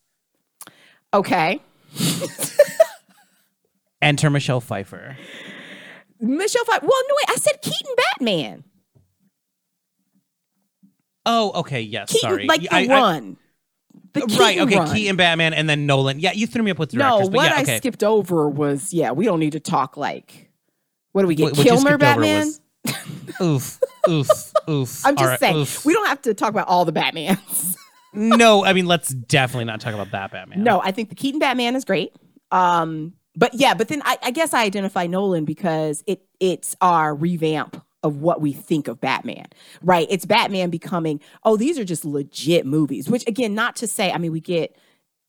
Okay. 1.14 1.62
Enter 4.02 4.30
Michelle 4.30 4.62
Pfeiffer. 4.62 5.18
Michelle 6.20 6.66
Pfeiffer. 6.66 6.86
Well, 6.86 7.02
no, 7.10 7.16
wait. 7.16 7.30
I 7.30 7.36
said 7.40 7.62
Keaton 7.62 7.94
Batman. 7.96 8.64
Oh, 11.26 11.52
okay, 11.56 11.82
yes, 11.82 12.12
Keaton, 12.12 12.30
sorry. 12.30 12.46
like 12.48 12.62
the 12.62 12.70
I- 12.72 12.80
I- 12.80 13.36
the 14.22 14.38
right, 14.40 14.60
okay, 14.60 14.78
run. 14.78 14.94
Keaton 14.94 15.16
Batman 15.16 15.54
and 15.54 15.70
then 15.70 15.86
Nolan. 15.86 16.20
Yeah, 16.20 16.32
you 16.32 16.48
threw 16.48 16.64
me 16.64 16.72
up 16.72 16.80
with 16.80 16.94
No, 16.94 17.00
directors, 17.00 17.30
but 17.30 17.36
what 17.36 17.52
yeah, 17.68 17.74
I 17.74 17.78
skipped 17.78 18.04
over 18.04 18.50
was 18.50 18.94
yeah. 18.94 19.12
We 19.12 19.26
don't 19.26 19.40
need 19.40 19.54
to 19.54 19.60
talk 19.60 19.98
like. 19.98 20.52
What 21.12 21.22
do 21.24 21.28
we 21.28 21.36
get? 21.36 21.58
What- 21.58 21.66
Kilmer 21.66 21.98
Batman. 21.98 22.48
was- 22.48 22.62
oof, 23.42 23.80
oof, 24.10 24.30
oof. 24.70 25.06
I'm 25.06 25.16
just 25.16 25.28
right, 25.28 25.40
saying 25.40 25.56
oof. 25.58 25.86
we 25.86 25.94
don't 25.94 26.08
have 26.08 26.22
to 26.24 26.34
talk 26.34 26.50
about 26.50 26.68
all 26.68 26.86
the 26.86 26.94
Batmans. 26.94 27.76
no, 28.14 28.64
I 28.64 28.74
mean, 28.74 28.86
let's 28.86 29.10
definitely 29.10 29.66
not 29.66 29.82
talk 29.82 29.94
about 29.94 30.12
that 30.12 30.32
Batman. 30.32 30.64
no, 30.64 30.82
I 30.82 30.92
think 30.92 31.10
the 31.10 31.16
Keaton 31.16 31.40
Batman 31.40 31.76
is 31.76 31.86
great. 31.86 32.16
Um, 32.52 33.14
but 33.36 33.54
yeah, 33.54 33.74
but 33.74 33.88
then 33.88 34.02
I, 34.06 34.18
I 34.24 34.32
guess 34.32 34.54
I 34.54 34.64
identify 34.64 35.08
Nolan 35.08 35.46
because 35.46 36.04
it 36.08 36.22
it's 36.40 36.76
our 36.82 37.14
revamp 37.14 37.84
of 38.08 38.22
what 38.22 38.42
we 38.42 38.54
think 38.54 38.88
of 38.88 39.00
Batman, 39.00 39.46
right? 39.84 40.08
It's 40.10 40.26
Batman 40.26 40.70
becoming, 40.70 41.20
oh, 41.44 41.58
these 41.58 41.78
are 41.78 41.86
just 41.86 42.06
legit 42.06 42.66
movies, 42.66 43.10
which 43.10 43.28
again, 43.28 43.54
not 43.54 43.76
to 43.78 43.88
say, 43.88 44.12
I 44.12 44.18
mean, 44.18 44.32
we 44.32 44.40
get 44.40 44.76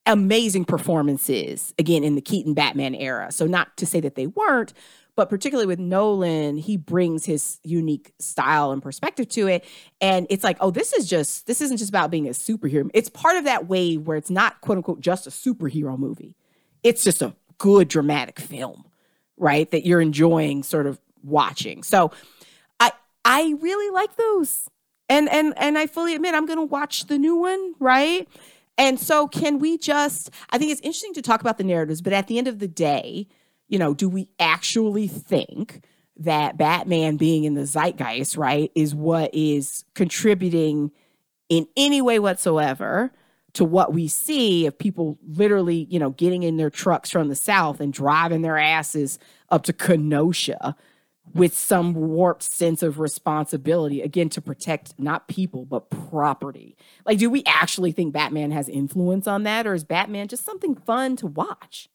amazing 0.07 0.65
performances 0.65 1.75
again 1.79 2.03
in 2.03 2.15
the 2.15 2.23
Keaton 2.23 2.55
Batman 2.55 2.95
era. 2.95 3.31
So 3.31 3.47
not 3.47 3.77
to 3.77 3.87
say 3.87 4.01
that 4.01 4.15
they 4.15 4.27
weren't, 4.27 4.73
but 5.17 5.29
particularly 5.29 5.67
with 5.67 5.81
Nolan, 5.81 6.57
he 6.57 6.77
brings 6.77 7.27
his 7.27 7.59
unique 7.65 8.13
style 8.21 8.71
and 8.71 8.81
perspective 8.81 9.29
to 9.31 9.49
it. 9.49 9.65
And 10.01 10.27
it's 10.31 10.45
like, 10.45 10.57
oh, 10.61 10.71
this 10.71 10.93
is 10.93 11.09
just, 11.09 11.47
this 11.47 11.61
isn't 11.61 11.79
just 11.79 11.91
about 11.91 12.11
being 12.11 12.29
a 12.29 12.31
superhero. 12.31 12.89
It's 12.95 13.11
part 13.11 13.37
of 13.37 13.45
that 13.45 13.67
wave 13.67 14.07
where 14.07 14.17
it's 14.17 14.31
not 14.31 14.61
quote 14.61 14.79
unquote 14.79 15.01
just 15.01 15.27
a 15.27 15.31
superhero 15.31 15.99
movie. 15.99 16.37
It's 16.85 17.03
just 17.03 17.21
a 17.21 17.35
good 17.59 17.89
dramatic 17.89 18.39
film, 18.39 18.85
right? 19.37 19.69
That 19.73 19.85
you're 19.85 20.01
enjoying 20.01 20.63
sort 20.63 20.87
of 20.87 21.01
watching. 21.25 21.83
So 21.83 22.13
I 23.29 23.55
really 23.61 23.93
like 23.93 24.17
those. 24.17 24.69
And 25.11 25.29
and 25.29 25.53
and 25.59 25.79
I 25.79 25.87
fully 25.87 26.15
admit 26.15 26.35
I'm 26.35 26.47
gonna 26.47 26.65
watch 26.65 27.07
the 27.07 27.19
new 27.19 27.37
one, 27.37 27.75
right? 27.79 28.27
And 28.79 28.99
so 28.99 29.29
can 29.29 29.59
we 29.59 29.77
just 29.77 30.31
I 30.51 30.59
think 30.59 30.73
it's 30.73 30.81
interesting 30.81 31.15
to 31.15 31.23
talk 31.23 31.43
about 31.43 31.59
the 31.59 31.65
narratives, 31.65 32.01
but 32.01 32.15
at 32.15 32.27
the 32.27 32.39
end 32.39 32.49
of 32.49 32.59
the 32.59 32.69
day, 32.69 33.29
you 33.69 33.79
know, 33.79 33.93
do 33.93 34.09
we 34.09 34.31
actually 34.41 35.07
think 35.07 35.85
that 36.17 36.57
Batman 36.57 37.17
being 37.17 37.45
in 37.45 37.55
the 37.55 37.67
zeitgeist, 37.67 38.37
right, 38.37 38.73
is 38.75 38.95
what 38.95 39.31
is 39.35 39.85
contributing 39.95 40.91
in 41.51 41.69
any 41.77 42.01
way 42.01 42.19
whatsoever 42.19 43.13
to 43.53 43.65
what 43.65 43.93
we 43.93 44.09
see 44.09 44.67
of 44.67 44.79
people 44.79 45.19
literally, 45.27 45.87
you 45.91 45.99
know, 45.99 46.11
getting 46.11 46.45
in 46.45 46.57
their 46.57 46.71
trucks 46.71 47.11
from 47.11 47.29
the 47.29 47.35
south 47.35 47.81
and 47.81 47.93
driving 47.93 48.43
their 48.43 48.59
asses 48.59 49.19
up 49.51 49.65
to 49.65 49.73
Kenosha 49.73 50.75
with 51.35 51.57
some 51.57 51.95
warped 51.95 52.43
sense 52.43 52.83
of 52.83 52.99
responsibility 52.99 54.01
again 54.01 54.29
to 54.31 54.41
protect 54.41 54.99
not 54.99 55.29
people 55.29 55.65
but 55.65 55.91
property. 55.91 56.77
Like 57.07 57.19
do 57.19 57.29
we 57.31 57.43
actually 57.47 57.93
think 57.93 58.13
Batman 58.13 58.51
has 58.51 58.69
influence 58.69 59.27
on 59.27 59.43
that 59.45 59.67
or 59.67 59.75
is 59.75 59.85
Batman 59.85 60.29
just 60.29 60.45
something 60.45 60.75
fun 60.75 61.17
to 61.17 61.27
watch? 61.27 61.89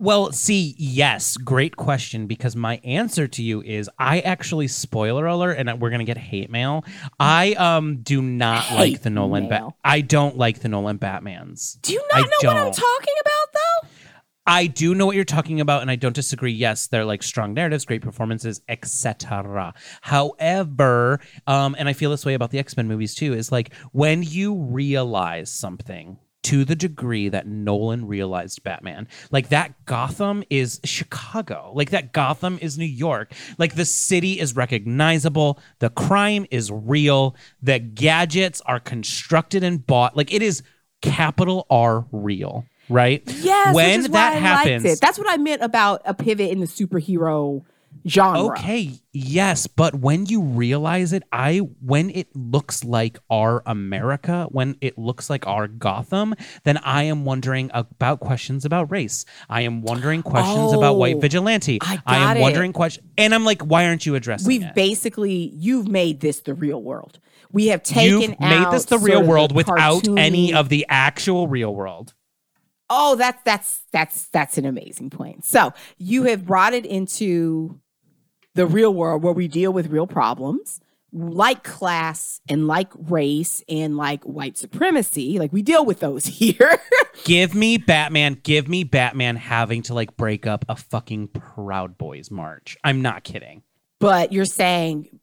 Well, 0.00 0.30
see, 0.30 0.76
yes, 0.78 1.36
great 1.36 1.74
question 1.74 2.28
because 2.28 2.54
my 2.54 2.80
answer 2.84 3.26
to 3.26 3.42
you 3.42 3.62
is 3.62 3.90
I 3.98 4.20
actually 4.20 4.68
spoiler 4.68 5.26
alert 5.26 5.54
and 5.58 5.80
we're 5.80 5.90
going 5.90 5.98
to 5.98 6.04
get 6.04 6.16
hate 6.16 6.50
mail. 6.50 6.84
I 7.18 7.54
um 7.54 7.96
do 8.02 8.22
not 8.22 8.62
Hate 8.62 8.76
like 8.92 9.02
the 9.02 9.10
Nolan 9.10 9.48
mail. 9.48 9.70
ba- 9.70 9.74
I 9.84 10.00
don't 10.02 10.36
like 10.36 10.60
the 10.60 10.68
Nolan 10.68 11.00
Batmans. 11.00 11.80
Do 11.82 11.94
you 11.94 12.02
I 12.12 12.20
don't 12.20 12.30
know 12.44 12.48
what 12.54 12.56
I'm 12.68 12.72
talking 12.72 13.14
about 13.20 13.52
though? 13.52 13.87
I 14.48 14.66
do 14.66 14.94
know 14.94 15.04
what 15.04 15.14
you're 15.14 15.26
talking 15.26 15.60
about 15.60 15.82
and 15.82 15.90
I 15.90 15.96
don't 15.96 16.14
disagree. 16.14 16.52
Yes, 16.52 16.86
they're 16.86 17.04
like 17.04 17.22
strong 17.22 17.52
narratives, 17.52 17.84
great 17.84 18.00
performances, 18.00 18.62
etc. 18.68 19.74
However, 20.00 21.20
um 21.46 21.76
and 21.78 21.86
I 21.88 21.92
feel 21.92 22.10
this 22.10 22.24
way 22.24 22.32
about 22.34 22.50
the 22.50 22.58
X-Men 22.58 22.88
movies 22.88 23.14
too 23.14 23.34
is 23.34 23.52
like 23.52 23.74
when 23.92 24.22
you 24.22 24.54
realize 24.54 25.50
something 25.50 26.16
to 26.44 26.64
the 26.64 26.76
degree 26.76 27.28
that 27.28 27.46
Nolan 27.46 28.06
realized 28.06 28.62
Batman. 28.62 29.06
Like 29.30 29.50
that 29.50 29.84
Gotham 29.84 30.42
is 30.48 30.80
Chicago. 30.82 31.72
Like 31.74 31.90
that 31.90 32.14
Gotham 32.14 32.58
is 32.62 32.78
New 32.78 32.86
York. 32.86 33.34
Like 33.58 33.74
the 33.74 33.84
city 33.84 34.40
is 34.40 34.56
recognizable. 34.56 35.58
The 35.80 35.90
crime 35.90 36.46
is 36.50 36.70
real. 36.72 37.36
The 37.60 37.78
gadgets 37.78 38.62
are 38.62 38.80
constructed 38.80 39.62
and 39.62 39.86
bought. 39.86 40.16
Like 40.16 40.32
it 40.32 40.40
is 40.40 40.62
capital 41.02 41.66
R 41.68 42.06
real, 42.12 42.64
right? 42.88 43.22
Yes, 43.26 43.74
When 43.74 44.02
that 44.12 44.32
I 44.34 44.36
happens. 44.36 45.00
That's 45.00 45.18
what 45.18 45.28
I 45.30 45.36
meant 45.36 45.62
about 45.62 46.02
a 46.04 46.14
pivot 46.14 46.50
in 46.50 46.60
the 46.60 46.66
superhero 46.66 47.64
genre. 48.06 48.52
Okay, 48.58 48.92
yes, 49.12 49.66
but 49.66 49.94
when 49.96 50.26
you 50.26 50.40
realize 50.42 51.12
it, 51.12 51.22
I 51.32 51.58
when 51.80 52.10
it 52.10 52.34
looks 52.34 52.84
like 52.84 53.18
our 53.30 53.62
America, 53.66 54.46
when 54.50 54.76
it 54.80 54.96
looks 54.98 55.28
like 55.28 55.46
our 55.46 55.66
Gotham, 55.68 56.34
then 56.64 56.76
I 56.78 57.04
am 57.04 57.24
wondering 57.24 57.70
about 57.74 58.20
questions 58.20 58.64
about 58.64 58.90
race. 58.90 59.24
I 59.48 59.62
am 59.62 59.82
wondering 59.82 60.22
questions 60.22 60.72
about 60.72 60.96
white 60.96 61.16
Oh, 61.16 61.20
vigilante. 61.20 61.78
I 61.82 62.16
am 62.30 62.36
it. 62.36 62.40
wondering 62.40 62.72
questions, 62.72 63.06
and 63.18 63.34
I'm 63.34 63.44
like, 63.44 63.62
why 63.62 63.86
aren't 63.86 64.06
you 64.06 64.14
addressing 64.14 64.46
We've 64.48 64.62
it? 64.62 64.74
basically 64.74 65.52
you've 65.54 65.88
made 65.88 66.20
this 66.20 66.40
the 66.40 66.54
real 66.54 66.82
world. 66.82 67.18
We 67.50 67.68
have 67.68 67.82
taken 67.82 68.20
You've 68.32 68.40
made 68.40 68.70
this 68.70 68.84
the 68.84 68.98
real 68.98 69.22
world 69.22 69.54
without 69.54 70.06
any 70.06 70.52
of 70.52 70.68
the 70.68 70.84
actual 70.88 71.48
real 71.48 71.74
world. 71.74 72.12
Oh, 72.90 73.16
that's 73.16 73.42
that's 73.44 73.80
that's 73.92 74.26
that's 74.28 74.58
an 74.58 74.64
amazing 74.64 75.10
point. 75.10 75.44
So 75.44 75.72
you 75.98 76.24
have 76.24 76.46
brought 76.46 76.72
it 76.74 76.86
into 76.86 77.80
the 78.54 78.66
real 78.66 78.92
world 78.92 79.22
where 79.22 79.32
we 79.32 79.46
deal 79.48 79.72
with 79.72 79.88
real 79.88 80.06
problems 80.06 80.80
like 81.10 81.64
class 81.64 82.38
and 82.50 82.66
like 82.66 82.88
race 82.94 83.62
and 83.66 83.96
like 83.96 84.22
white 84.24 84.58
supremacy. 84.58 85.38
Like 85.38 85.52
we 85.54 85.62
deal 85.62 85.84
with 85.84 86.00
those 86.00 86.26
here. 86.40 86.78
Give 87.24 87.54
me 87.54 87.78
Batman. 87.78 88.38
Give 88.42 88.68
me 88.68 88.84
Batman 88.84 89.36
having 89.36 89.82
to 89.82 89.94
like 89.94 90.16
break 90.18 90.46
up 90.46 90.64
a 90.68 90.76
fucking 90.76 91.28
Proud 91.28 91.96
Boys 91.96 92.30
march. 92.30 92.76
I'm 92.84 93.00
not 93.00 93.24
kidding. 93.24 93.62
but 94.00 94.32
you're 94.32 94.44
saying 94.44 95.18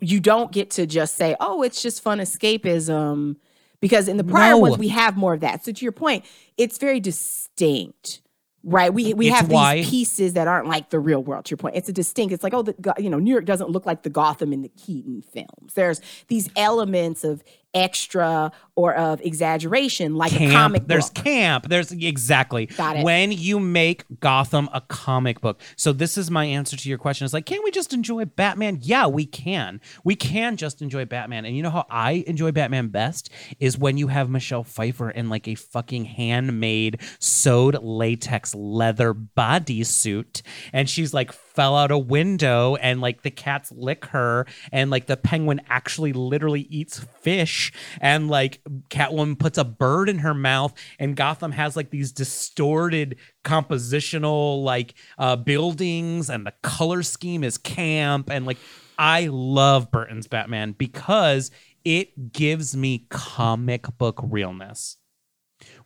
you 0.00 0.20
don't 0.20 0.52
get 0.52 0.70
to 0.72 0.86
just 0.86 1.16
say, 1.16 1.36
"Oh, 1.40 1.62
it's 1.62 1.80
just 1.80 2.02
fun 2.02 2.18
escapism," 2.18 3.36
because 3.80 4.08
in 4.08 4.16
the 4.16 4.24
prior 4.24 4.52
No. 4.52 4.58
ones 4.58 4.78
we 4.78 4.88
have 4.88 5.16
more 5.16 5.34
of 5.34 5.40
that. 5.40 5.64
So 5.64 5.72
to 5.72 5.84
your 5.84 5.92
point, 5.92 6.24
it's 6.56 6.78
very 6.78 7.00
distinct, 7.00 8.20
right? 8.62 8.92
We 8.92 9.14
we 9.14 9.28
It's 9.28 9.36
have 9.36 9.50
why- 9.50 9.76
these 9.76 9.90
pieces 9.90 10.32
that 10.34 10.46
aren't 10.48 10.68
like 10.68 10.90
the 10.90 10.98
real 11.00 11.22
world. 11.22 11.46
To 11.46 11.50
your 11.50 11.56
point, 11.58 11.76
it's 11.76 11.88
a 11.88 11.92
distinct. 11.92 12.32
It's 12.32 12.42
like, 12.42 12.54
oh, 12.54 12.62
the, 12.62 12.74
you 12.98 13.08
know, 13.10 13.18
New 13.18 13.30
York 13.30 13.44
doesn't 13.44 13.70
look 13.70 13.86
like 13.86 14.02
the 14.02 14.10
Gotham 14.10 14.52
in 14.52 14.62
the 14.62 14.68
Keaton 14.68 15.22
films. 15.22 15.74
There's 15.74 16.00
these 16.28 16.50
elements 16.56 17.24
of 17.24 17.42
extra 17.74 18.52
or 18.74 18.94
of 18.94 19.20
exaggeration, 19.20 20.14
like 20.14 20.32
a 20.32 20.38
camp. 20.38 20.52
comic 20.52 20.86
There's 20.86 21.10
camp. 21.10 21.68
There's 21.68 21.92
exactly. 21.92 22.66
Got 22.66 22.96
it. 22.96 23.04
When 23.04 23.32
you 23.32 23.60
make 23.60 24.04
Gotham 24.20 24.68
a 24.72 24.80
comic 24.80 25.40
book. 25.40 25.60
So 25.76 25.92
this 25.92 26.16
is 26.16 26.30
my 26.30 26.44
answer 26.44 26.76
to 26.76 26.88
your 26.88 26.98
question. 26.98 27.24
It's 27.24 27.34
like, 27.34 27.46
can 27.46 27.60
we 27.62 27.70
just 27.70 27.92
enjoy 27.92 28.24
Batman? 28.24 28.78
Yeah, 28.80 29.06
we 29.06 29.26
can. 29.26 29.80
We 30.04 30.16
can 30.16 30.56
just 30.56 30.82
enjoy 30.82 31.04
Batman. 31.04 31.44
And 31.44 31.56
you 31.56 31.62
know 31.62 31.70
how 31.70 31.86
I 31.90 32.24
enjoy 32.26 32.52
Batman 32.52 32.88
best 32.88 33.30
is 33.58 33.76
when 33.76 33.96
you 33.96 34.08
have 34.08 34.30
Michelle 34.30 34.64
Pfeiffer 34.64 35.10
in 35.10 35.28
like 35.28 35.46
a 35.46 35.54
fucking 35.54 36.06
handmade 36.06 37.00
sewed 37.18 37.76
latex 37.82 38.54
leather 38.54 39.14
bodysuit 39.14 40.42
and 40.72 40.88
she's 40.88 41.12
like 41.12 41.32
fell 41.60 41.76
out 41.76 41.90
a 41.90 41.98
window 41.98 42.74
and 42.76 43.02
like 43.02 43.20
the 43.20 43.30
cats 43.30 43.70
lick 43.72 44.06
her 44.06 44.46
and 44.72 44.90
like 44.90 45.04
the 45.04 45.16
penguin 45.18 45.60
actually 45.68 46.10
literally 46.14 46.62
eats 46.70 47.00
fish 47.20 47.70
and 48.00 48.30
like 48.30 48.62
Catwoman 48.88 49.38
puts 49.38 49.58
a 49.58 49.64
bird 49.64 50.08
in 50.08 50.20
her 50.20 50.32
mouth 50.32 50.72
and 50.98 51.14
Gotham 51.14 51.52
has 51.52 51.76
like 51.76 51.90
these 51.90 52.12
distorted 52.12 53.16
compositional 53.44 54.64
like 54.64 54.94
uh 55.18 55.36
buildings 55.36 56.30
and 56.30 56.46
the 56.46 56.54
color 56.62 57.02
scheme 57.02 57.44
is 57.44 57.58
camp 57.58 58.30
and 58.30 58.46
like 58.46 58.56
I 58.98 59.26
love 59.30 59.90
Burton's 59.90 60.28
Batman 60.28 60.72
because 60.72 61.50
it 61.84 62.32
gives 62.32 62.74
me 62.74 63.04
comic 63.10 63.86
book 63.98 64.18
realness 64.22 64.96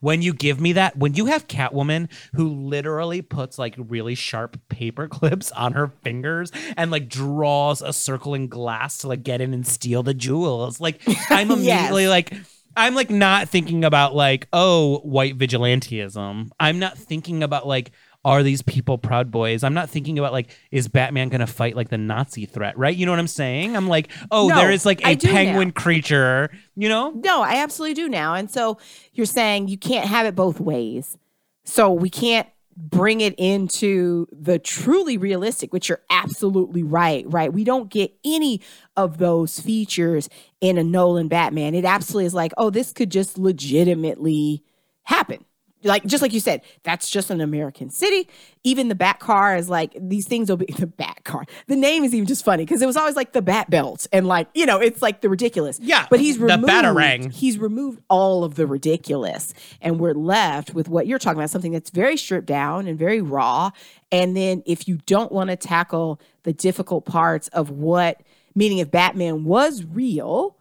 when 0.00 0.22
you 0.22 0.32
give 0.32 0.60
me 0.60 0.72
that 0.72 0.96
when 0.96 1.14
you 1.14 1.26
have 1.26 1.48
catwoman 1.48 2.08
who 2.34 2.48
literally 2.48 3.22
puts 3.22 3.58
like 3.58 3.74
really 3.78 4.14
sharp 4.14 4.58
paper 4.68 5.08
clips 5.08 5.50
on 5.52 5.72
her 5.72 5.88
fingers 6.02 6.52
and 6.76 6.90
like 6.90 7.08
draws 7.08 7.80
a 7.82 7.92
circle 7.92 8.34
in 8.34 8.48
glass 8.48 8.98
to 8.98 9.08
like 9.08 9.22
get 9.22 9.40
in 9.40 9.54
and 9.54 9.66
steal 9.66 10.02
the 10.02 10.14
jewels 10.14 10.80
like 10.80 11.00
i'm 11.30 11.48
Yes. 11.50 11.58
immediately 11.58 12.08
like 12.08 12.32
i'm 12.76 12.94
like 12.94 13.10
not 13.10 13.48
thinking 13.48 13.84
about 13.84 14.14
like 14.14 14.48
oh 14.52 14.98
white 15.00 15.38
vigilantism 15.38 16.50
i'm 16.60 16.78
not 16.78 16.96
thinking 16.98 17.42
about 17.42 17.66
like 17.66 17.90
are 18.24 18.42
these 18.42 18.62
people 18.62 18.96
proud 18.98 19.30
boys 19.30 19.62
i'm 19.62 19.74
not 19.74 19.88
thinking 19.90 20.18
about 20.18 20.32
like 20.32 20.50
is 20.70 20.88
batman 20.88 21.28
gonna 21.28 21.46
fight 21.46 21.76
like 21.76 21.88
the 21.90 21.98
nazi 21.98 22.46
threat 22.46 22.76
right 22.78 22.96
you 22.96 23.04
know 23.04 23.12
what 23.12 23.18
i'm 23.18 23.26
saying 23.26 23.76
i'm 23.76 23.86
like 23.88 24.10
oh 24.30 24.48
No, 24.48 24.56
there 24.56 24.70
is 24.70 24.86
like 24.86 25.06
a 25.06 25.14
do 25.14 25.26
now. 25.26 25.32
penguin 25.32 25.72
creature 25.72 26.50
you 26.74 26.88
know 26.88 27.10
No, 27.10 27.42
I 27.42 27.56
absolutely 27.56 27.94
do 27.94 28.08
now. 28.08 28.34
And 28.34 28.50
so 28.50 28.78
you're 29.12 29.26
saying 29.26 29.68
you 29.68 29.78
can't 29.78 30.06
have 30.08 30.26
it 30.26 30.34
both 30.34 30.58
ways. 30.60 31.16
So 31.64 31.92
we 31.92 32.10
can't 32.10 32.48
bring 32.76 33.20
it 33.20 33.34
into 33.38 34.26
the 34.32 34.58
truly 34.58 35.16
realistic, 35.16 35.72
which 35.72 35.88
you're 35.88 36.02
absolutely 36.10 36.82
right, 36.82 37.24
right? 37.28 37.52
We 37.52 37.62
don't 37.62 37.88
get 37.88 38.12
any 38.24 38.60
of 38.96 39.18
those 39.18 39.60
features 39.60 40.28
in 40.60 40.76
a 40.78 40.82
Nolan 40.84 41.28
Batman. 41.28 41.74
It 41.76 41.84
absolutely 41.84 42.26
is 42.26 42.34
like, 42.34 42.52
oh, 42.58 42.70
this 42.70 42.92
could 42.92 43.10
just 43.10 43.38
legitimately 43.38 44.64
happen. 45.04 45.44
Like 45.84 46.04
just 46.06 46.22
like 46.22 46.32
you 46.32 46.40
said, 46.40 46.62
that's 46.82 47.10
just 47.10 47.30
an 47.30 47.40
American 47.40 47.90
city. 47.90 48.28
Even 48.64 48.88
the 48.88 48.94
Bat 48.94 49.20
car 49.20 49.56
is 49.56 49.68
like 49.68 49.94
these 50.00 50.26
things 50.26 50.48
will 50.48 50.56
be 50.56 50.66
the 50.78 50.86
Bat 50.86 51.24
car. 51.24 51.44
The 51.66 51.76
name 51.76 52.04
is 52.04 52.14
even 52.14 52.26
just 52.26 52.44
funny 52.44 52.64
because 52.64 52.82
it 52.82 52.86
was 52.86 52.96
always 52.96 53.16
like 53.16 53.32
the 53.32 53.42
Bat 53.42 53.70
belt 53.70 54.06
and 54.12 54.26
like 54.26 54.48
you 54.54 54.66
know 54.66 54.80
it's 54.80 55.02
like 55.02 55.20
the 55.20 55.28
ridiculous. 55.28 55.78
Yeah, 55.80 56.06
but 56.10 56.20
he's 56.20 56.38
the 56.38 56.46
removed. 56.46 56.68
Batarang. 56.68 57.32
He's 57.32 57.58
removed 57.58 58.00
all 58.08 58.44
of 58.44 58.54
the 58.54 58.66
ridiculous, 58.66 59.54
and 59.80 60.00
we're 60.00 60.14
left 60.14 60.74
with 60.74 60.88
what 60.88 61.06
you're 61.06 61.18
talking 61.18 61.38
about 61.38 61.50
something 61.50 61.72
that's 61.72 61.90
very 61.90 62.16
stripped 62.16 62.46
down 62.46 62.86
and 62.86 62.98
very 62.98 63.20
raw. 63.20 63.70
And 64.10 64.36
then 64.36 64.62
if 64.66 64.86
you 64.86 64.98
don't 65.06 65.32
want 65.32 65.50
to 65.50 65.56
tackle 65.56 66.20
the 66.44 66.52
difficult 66.52 67.04
parts 67.04 67.48
of 67.48 67.70
what, 67.70 68.20
meaning 68.54 68.78
if 68.78 68.90
Batman 68.90 69.44
was 69.44 69.84
real, 69.84 70.56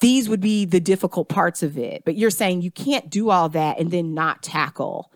these 0.00 0.28
would 0.28 0.40
be 0.40 0.64
the 0.64 0.80
difficult 0.80 1.28
parts 1.28 1.62
of 1.62 1.78
it. 1.78 2.04
But 2.04 2.16
you're 2.16 2.30
saying 2.30 2.62
you 2.62 2.70
can't 2.70 3.08
do 3.10 3.30
all 3.30 3.48
that 3.50 3.78
and 3.78 3.90
then 3.90 4.14
not 4.14 4.42
tackle 4.42 5.10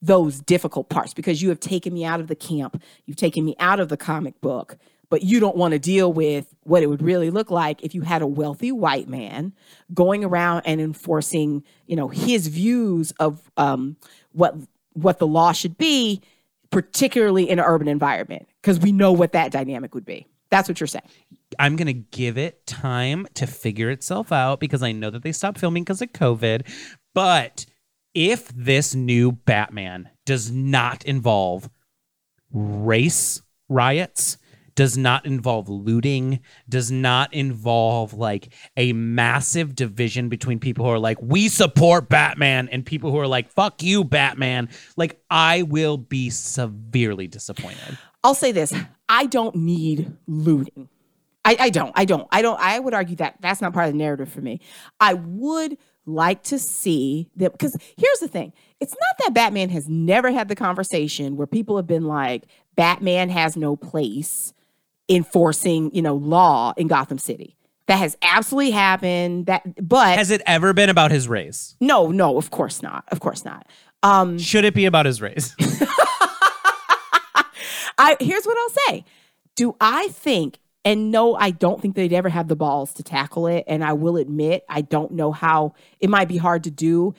those 0.00 0.40
difficult 0.40 0.88
parts 0.88 1.12
because 1.12 1.42
you 1.42 1.48
have 1.48 1.60
taken 1.60 1.92
me 1.92 2.04
out 2.04 2.20
of 2.20 2.28
the 2.28 2.36
camp. 2.36 2.82
You've 3.06 3.16
taken 3.16 3.44
me 3.44 3.56
out 3.58 3.80
of 3.80 3.88
the 3.88 3.96
comic 3.96 4.40
book, 4.40 4.76
but 5.10 5.22
you 5.22 5.40
don't 5.40 5.56
want 5.56 5.72
to 5.72 5.78
deal 5.78 6.12
with 6.12 6.54
what 6.62 6.82
it 6.82 6.86
would 6.86 7.02
really 7.02 7.30
look 7.30 7.50
like 7.50 7.82
if 7.82 7.94
you 7.94 8.02
had 8.02 8.22
a 8.22 8.26
wealthy 8.26 8.70
white 8.70 9.08
man 9.08 9.52
going 9.92 10.24
around 10.24 10.62
and 10.66 10.80
enforcing, 10.80 11.64
you 11.86 11.96
know, 11.96 12.08
his 12.08 12.46
views 12.46 13.12
of 13.18 13.50
um, 13.56 13.96
what 14.32 14.54
what 14.92 15.18
the 15.18 15.26
law 15.26 15.52
should 15.52 15.78
be, 15.78 16.20
particularly 16.70 17.48
in 17.48 17.58
an 17.58 17.64
urban 17.64 17.88
environment, 17.88 18.48
because 18.60 18.78
we 18.80 18.90
know 18.92 19.12
what 19.12 19.32
that 19.32 19.52
dynamic 19.52 19.94
would 19.94 20.04
be. 20.04 20.26
That's 20.50 20.68
what 20.68 20.80
you're 20.80 20.86
saying. 20.86 21.04
I'm 21.58 21.76
going 21.76 21.86
to 21.86 21.92
give 21.92 22.38
it 22.38 22.66
time 22.66 23.26
to 23.34 23.46
figure 23.46 23.90
itself 23.90 24.32
out 24.32 24.60
because 24.60 24.82
I 24.82 24.92
know 24.92 25.10
that 25.10 25.22
they 25.22 25.32
stopped 25.32 25.58
filming 25.58 25.84
because 25.84 26.00
of 26.00 26.12
COVID. 26.12 26.66
But 27.14 27.66
if 28.14 28.48
this 28.48 28.94
new 28.94 29.32
Batman 29.32 30.08
does 30.24 30.50
not 30.50 31.04
involve 31.04 31.68
race 32.50 33.42
riots, 33.68 34.38
does 34.74 34.96
not 34.96 35.26
involve 35.26 35.68
looting, 35.68 36.38
does 36.68 36.90
not 36.90 37.34
involve 37.34 38.14
like 38.14 38.54
a 38.76 38.92
massive 38.92 39.74
division 39.74 40.28
between 40.28 40.60
people 40.60 40.84
who 40.84 40.92
are 40.92 41.00
like, 41.00 41.20
we 41.20 41.48
support 41.48 42.08
Batman 42.08 42.68
and 42.68 42.86
people 42.86 43.10
who 43.10 43.18
are 43.18 43.26
like, 43.26 43.50
fuck 43.50 43.82
you, 43.82 44.04
Batman. 44.04 44.68
Like, 44.96 45.20
I 45.28 45.62
will 45.62 45.96
be 45.96 46.30
severely 46.30 47.26
disappointed. 47.26 47.98
I'll 48.22 48.34
say 48.34 48.52
this 48.52 48.72
I 49.08 49.26
don't 49.26 49.56
need 49.56 50.12
looting. 50.26 50.88
I, 51.44 51.56
I 51.60 51.70
don't. 51.70 51.92
I 51.94 52.04
don't. 52.04 52.28
I 52.30 52.42
don't. 52.42 52.60
I 52.60 52.78
would 52.78 52.92
argue 52.94 53.16
that 53.16 53.36
that's 53.40 53.60
not 53.62 53.72
part 53.72 53.86
of 53.86 53.92
the 53.92 53.98
narrative 53.98 54.28
for 54.28 54.40
me. 54.40 54.60
I 55.00 55.14
would 55.14 55.78
like 56.04 56.42
to 56.42 56.58
see 56.58 57.28
that 57.36 57.52
because 57.52 57.76
here's 57.96 58.18
the 58.20 58.28
thing 58.28 58.52
it's 58.80 58.92
not 58.92 59.24
that 59.24 59.34
Batman 59.34 59.70
has 59.70 59.88
never 59.88 60.30
had 60.30 60.48
the 60.48 60.54
conversation 60.56 61.36
where 61.36 61.46
people 61.46 61.76
have 61.76 61.86
been 61.86 62.04
like, 62.04 62.44
Batman 62.76 63.30
has 63.30 63.56
no 63.56 63.76
place 63.76 64.52
enforcing, 65.08 65.94
you 65.94 66.02
know, 66.02 66.14
law 66.16 66.74
in 66.76 66.86
Gotham 66.86 67.18
City. 67.18 67.56
That 67.86 67.96
has 67.96 68.16
absolutely 68.20 68.72
happened. 68.72 69.46
That 69.46 69.62
but 69.88 70.18
Has 70.18 70.30
it 70.30 70.42
ever 70.44 70.74
been 70.74 70.90
about 70.90 71.10
his 71.10 71.28
race? 71.28 71.76
no, 71.80 72.08
no, 72.10 72.36
of 72.36 72.50
course 72.50 72.82
not. 72.82 73.04
Of 73.08 73.20
course 73.20 73.44
not. 73.44 73.66
Um 74.02 74.38
Should 74.38 74.66
it 74.66 74.74
be 74.74 74.84
about 74.84 75.06
his 75.06 75.22
race? 75.22 75.56
I 77.98 78.16
here's 78.20 78.46
what 78.46 78.56
I'll 78.56 78.86
say. 78.86 79.04
Do 79.56 79.76
I 79.80 80.08
think 80.08 80.58
and 80.84 81.10
no, 81.10 81.34
I 81.34 81.50
don't 81.50 81.82
think 81.82 81.96
they'd 81.96 82.14
ever 82.14 82.30
have 82.30 82.48
the 82.48 82.56
balls 82.56 82.94
to 82.94 83.02
tackle 83.02 83.46
it. 83.46 83.64
And 83.66 83.84
I 83.84 83.92
will 83.92 84.16
admit, 84.16 84.64
I 84.70 84.80
don't 84.80 85.12
know 85.12 85.32
how 85.32 85.74
it 86.00 86.08
might 86.08 86.28
be 86.28 86.38
hard 86.38 86.64
to 86.64 86.70
do. 86.70 87.14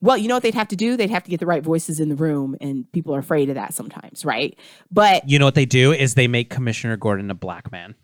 Well, 0.00 0.16
you 0.16 0.28
know 0.28 0.36
what 0.36 0.44
they'd 0.44 0.54
have 0.54 0.68
to 0.68 0.76
do? 0.76 0.96
They'd 0.96 1.10
have 1.10 1.24
to 1.24 1.30
get 1.30 1.40
the 1.40 1.46
right 1.46 1.62
voices 1.62 1.98
in 1.98 2.08
the 2.08 2.14
room, 2.14 2.56
and 2.60 2.90
people 2.92 3.16
are 3.16 3.18
afraid 3.18 3.48
of 3.48 3.56
that 3.56 3.74
sometimes, 3.74 4.24
right? 4.24 4.56
But 4.92 5.28
you 5.28 5.40
know 5.40 5.44
what 5.44 5.56
they 5.56 5.66
do 5.66 5.92
is 5.92 6.14
they 6.14 6.28
make 6.28 6.50
Commissioner 6.50 6.96
Gordon 6.96 7.30
a 7.32 7.34
black 7.34 7.72
man. 7.72 7.96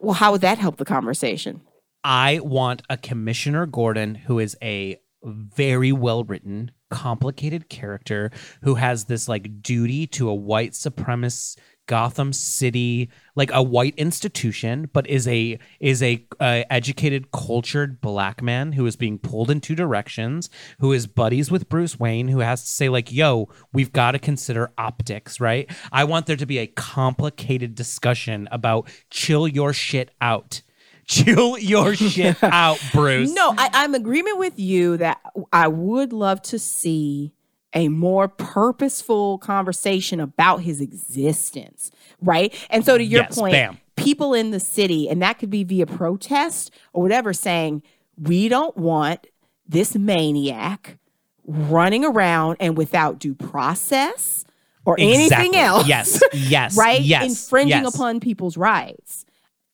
well, 0.00 0.14
how 0.14 0.32
would 0.32 0.40
that 0.40 0.58
help 0.58 0.76
the 0.76 0.84
conversation? 0.84 1.60
I 2.02 2.40
want 2.42 2.82
a 2.90 2.96
Commissioner 2.96 3.66
Gordon 3.66 4.16
who 4.16 4.40
is 4.40 4.56
a 4.60 5.00
very 5.22 5.92
well 5.92 6.24
written, 6.24 6.72
complicated 6.90 7.68
character 7.68 8.30
who 8.62 8.74
has 8.74 9.04
this 9.04 9.28
like 9.28 9.62
duty 9.62 10.06
to 10.06 10.28
a 10.28 10.34
white 10.34 10.72
supremacist 10.72 11.56
Gotham 11.88 12.32
City, 12.32 13.08
like 13.34 13.50
a 13.52 13.62
white 13.62 13.94
institution, 13.96 14.88
but 14.92 15.08
is 15.08 15.26
a 15.26 15.58
is 15.80 16.02
a 16.02 16.24
uh, 16.38 16.62
educated, 16.70 17.32
cultured 17.32 18.00
black 18.00 18.40
man 18.40 18.72
who 18.72 18.86
is 18.86 18.94
being 18.94 19.18
pulled 19.18 19.50
in 19.50 19.60
two 19.60 19.74
directions, 19.74 20.48
who 20.78 20.92
is 20.92 21.08
buddies 21.08 21.50
with 21.50 21.68
Bruce 21.68 21.98
Wayne, 21.98 22.28
who 22.28 22.38
has 22.38 22.62
to 22.62 22.70
say 22.70 22.88
like, 22.88 23.10
"Yo, 23.10 23.48
we've 23.72 23.92
got 23.92 24.12
to 24.12 24.18
consider 24.20 24.70
optics, 24.78 25.40
right?" 25.40 25.68
I 25.90 26.04
want 26.04 26.26
there 26.26 26.36
to 26.36 26.46
be 26.46 26.58
a 26.58 26.68
complicated 26.68 27.74
discussion 27.74 28.48
about 28.52 28.88
chill 29.10 29.48
your 29.48 29.72
shit 29.72 30.10
out. 30.20 30.60
Chill 31.08 31.58
your 31.58 31.94
shit 31.96 32.36
out, 32.42 32.78
Bruce. 32.92 33.32
No, 33.32 33.54
I, 33.56 33.70
I'm 33.72 33.94
in 33.94 34.00
agreement 34.02 34.38
with 34.38 34.58
you 34.58 34.96
that 34.98 35.20
I 35.52 35.66
would 35.66 36.12
love 36.12 36.42
to 36.42 36.58
see 36.58 37.32
a 37.74 37.88
more 37.88 38.28
purposeful 38.28 39.38
conversation 39.38 40.20
about 40.20 40.58
his 40.62 40.80
existence, 40.80 41.90
right? 42.22 42.54
And 42.70 42.84
so, 42.84 42.96
to 42.98 43.04
your 43.04 43.22
Yes, 43.22 43.38
point, 43.38 43.52
bam. 43.52 43.78
people 43.96 44.34
in 44.34 44.50
the 44.52 44.60
city, 44.60 45.08
and 45.08 45.20
that 45.22 45.38
could 45.38 45.50
be 45.50 45.64
via 45.64 45.86
protest 45.86 46.70
or 46.92 47.02
whatever, 47.02 47.32
saying, 47.32 47.82
we 48.20 48.48
don't 48.48 48.76
want 48.76 49.26
this 49.66 49.94
maniac 49.96 50.98
running 51.46 52.04
around 52.04 52.56
and 52.60 52.76
without 52.76 53.18
due 53.18 53.34
process 53.34 54.44
or 54.84 54.96
anything 54.98 55.54
else. 55.56 55.86
Yes, 55.86 56.22
yes, 56.32 56.76
right? 56.76 57.00
yes, 57.00 57.24
Infringing 57.28 57.84
yes. 57.84 57.94
upon 57.94 58.20
people's 58.20 58.56
rights. 58.56 59.24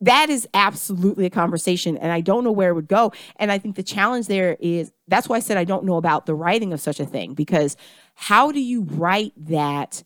That 0.05 0.29
is 0.29 0.47
absolutely 0.53 1.25
a 1.25 1.31
conversation, 1.31 1.97
and 1.97 2.13
I 2.13 2.21
don't 2.21 2.45
know 2.45 2.53
where 2.53 2.69
it 2.69 2.75
would 2.75 2.89
go. 2.89 3.13
And 3.37 3.51
I 3.51 3.59
think 3.59 3.77
the 3.77 3.83
challenge 3.83 4.27
there 4.27 4.57
is 4.61 4.93
that's 5.09 5.29
why 5.29 5.37
I 5.37 5.41
said 5.41 5.57
I 5.57 5.65
don't 5.65 5.85
know 5.85 5.97
about 5.97 6.27
the 6.27 6.35
writing 6.35 6.73
of 6.75 6.81
such 6.81 7.01
a 7.01 7.07
thing, 7.07 7.33
because 7.33 7.77
how 8.15 8.53
do 8.53 8.61
you 8.61 8.83
write 8.83 9.33
that 9.37 10.03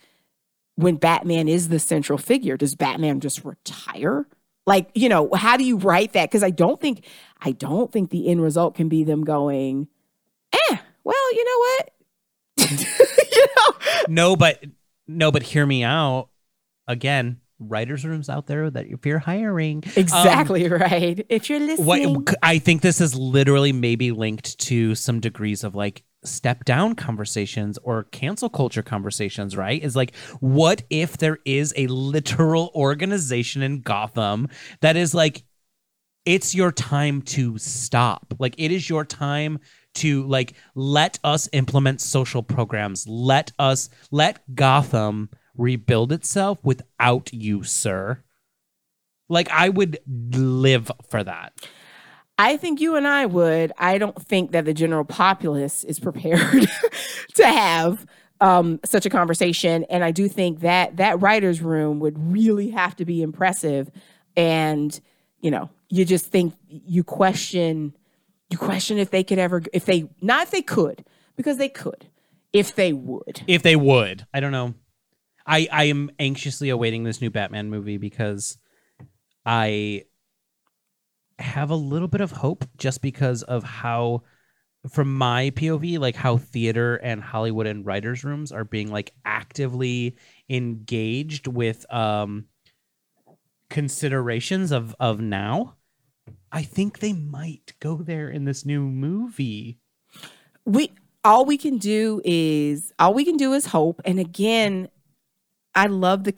when 0.77 0.97
Batman 0.97 1.49
is 1.49 1.69
the 1.69 1.81
central 1.81 2.17
figure? 2.17 2.57
Does 2.57 2.77
Batman 2.77 3.19
just 3.19 3.45
retire? 3.45 4.27
Like, 4.67 4.89
you 4.95 5.09
know, 5.09 5.31
how 5.35 5.57
do 5.57 5.65
you 5.65 5.77
write 5.77 6.13
that? 6.13 6.31
Because 6.31 6.45
I 6.45 6.51
don't 6.51 6.81
think 6.81 7.05
I 7.41 7.51
don't 7.51 7.91
think 7.91 8.11
the 8.11 8.29
end 8.29 8.41
result 8.41 8.77
can 8.77 8.89
be 8.89 9.03
them 9.03 9.25
going, 9.25 9.89
eh, 10.53 10.77
well, 11.03 11.35
you 11.35 11.45
know 11.45 11.59
what? 11.59 11.91
you 13.33 13.47
know, 13.57 14.03
No, 14.09 14.37
but 14.37 14.65
no, 15.09 15.33
but 15.33 15.43
hear 15.43 15.67
me 15.67 15.83
out. 15.83 16.29
Again, 16.87 17.41
writers' 17.59 18.05
rooms 18.05 18.29
out 18.29 18.47
there 18.47 18.71
that 18.71 18.87
if 18.87 19.05
you're 19.05 19.19
hiring, 19.19 19.83
um, 19.87 19.93
exactly 19.97 20.69
right. 20.69 21.25
If 21.29 21.51
you're 21.51 21.61
listening, 21.61 22.15
what 22.15 22.35
I 22.43 22.59
think 22.59 22.83
this 22.83 23.01
is 23.01 23.15
literally 23.15 23.73
maybe 23.73 24.13
linked 24.13 24.59
to 24.61 24.95
some 24.95 25.21
degrees 25.21 25.65
of 25.65 25.75
like 25.75 26.05
step 26.25 26.65
down 26.65 26.95
conversations 26.95 27.79
or 27.83 28.05
cancel 28.05 28.49
culture 28.49 28.83
conversations, 28.83 29.57
right? 29.57 29.83
Is 29.83 29.97
like, 29.97 30.15
what 30.41 30.83
if 30.91 31.19
there 31.19 31.39
is 31.45 31.73
a 31.77 31.87
literal 31.87 32.71
organization 32.75 33.63
in 33.63 33.81
Gotham 33.81 34.49
that 34.81 34.97
is 34.97 35.15
like, 35.15 35.45
it's 36.25 36.55
your 36.55 36.73
time 36.73 37.23
to 37.23 37.57
stop. 37.57 38.35
Like, 38.39 38.55
it 38.59 38.71
is 38.71 38.89
your 38.91 39.05
time 39.05 39.61
to 39.95 40.27
like 40.27 40.55
let 40.75 41.19
us 41.25 41.49
implement 41.53 42.01
social 42.01 42.43
programs. 42.43 43.07
Let 43.09 43.53
us 43.59 43.89
let 44.11 44.55
Gotham 44.55 45.31
rebuild 45.59 46.13
itself 46.13 46.59
without 46.63 47.33
you, 47.33 47.63
sir. 47.63 48.23
Like, 49.29 49.51
I 49.51 49.69
would 49.69 49.99
live 50.07 50.91
for 51.11 51.23
that. 51.23 51.53
I 52.39 52.57
think 52.57 52.81
you 52.81 52.97
and 52.97 53.07
I 53.07 53.27
would. 53.27 53.73
I 53.77 53.99
don't 53.99 54.21
think 54.23 54.53
that 54.53 54.65
the 54.65 54.73
general 54.73 55.05
populace 55.05 55.83
is 55.85 55.99
prepared 55.99 56.71
to 57.35 57.47
have 57.47 58.07
um, 58.41 58.79
such 58.85 59.05
a 59.05 59.11
conversation, 59.11 59.85
and 59.91 60.05
I 60.05 60.13
do 60.13 60.29
think 60.29 60.61
that 60.61 60.97
that 60.99 61.21
writers' 61.21 61.61
room 61.61 61.99
would 61.99 62.17
really 62.33 62.71
have 62.71 62.95
to 62.97 63.05
be 63.05 63.23
impressive. 63.23 63.91
And 64.37 64.99
you 65.41 65.51
know, 65.51 65.71
you 65.89 66.05
just 66.05 66.27
think 66.27 66.55
you 66.69 67.03
question, 67.03 67.97
you 68.51 68.59
question 68.59 68.99
if 68.99 69.11
they 69.11 69.25
could 69.25 69.39
ever, 69.39 69.63
if 69.73 69.85
they 69.85 70.09
not 70.21 70.45
if 70.45 70.51
they 70.53 70.63
could, 70.63 71.05
because 71.37 71.57
they 71.57 71.69
could, 71.69 72.07
if 72.53 72.77
they 72.77 72.93
would. 72.93 73.43
if 73.49 73.63
they 73.63 73.75
would. 73.75 74.27
I 74.33 74.39
don't 74.39 74.53
know. 74.53 74.75
I 75.49 75.67
I 75.73 75.85
am 75.85 76.11
anxiously 76.19 76.69
awaiting 76.69 77.03
this 77.03 77.21
new 77.21 77.31
Batman 77.31 77.71
movie 77.71 77.97
because 77.97 78.59
I 79.47 80.05
have 81.39 81.71
a 81.71 81.77
little 81.77 82.09
bit 82.09 82.21
of 82.21 82.31
hope 82.31 82.65
just 82.77 83.01
because 83.01 83.43
of 83.43 83.65
how 83.65 84.23
from 84.91 85.17
my 85.17 85.51
POV 85.51 85.99
like 85.99 86.15
how 86.15 86.37
theater 86.37 86.97
and 86.97 87.23
Hollywood 87.23 87.67
and 87.67 87.85
writers 87.85 88.23
rooms 88.25 88.53
are 88.53 88.65
being 88.65 88.93
like 88.93 89.13
actively 89.25 90.17
engaged 90.49 91.47
with 91.47 91.91
um 91.93 92.45
considerations 93.71 94.71
of 94.71 94.95
of 95.01 95.21
now. 95.21 95.77
I 96.53 96.63
think 96.63 96.99
they 96.99 97.15
might 97.15 97.73
go 97.81 97.97
there 97.97 98.29
in 98.29 98.45
this 98.45 98.67
new 98.67 98.83
movie. 98.83 99.79
we 100.67 100.93
all 101.25 101.45
we 101.45 101.57
can 101.57 101.79
do 101.79 102.21
is 102.25 102.93
all 102.99 103.15
we 103.15 103.25
can 103.25 103.37
do 103.37 103.53
is 103.53 103.67
hope 103.67 104.01
and 104.05 104.21
again 104.21 104.89
i 105.79 105.87
love 105.87 106.25
the 106.25 106.35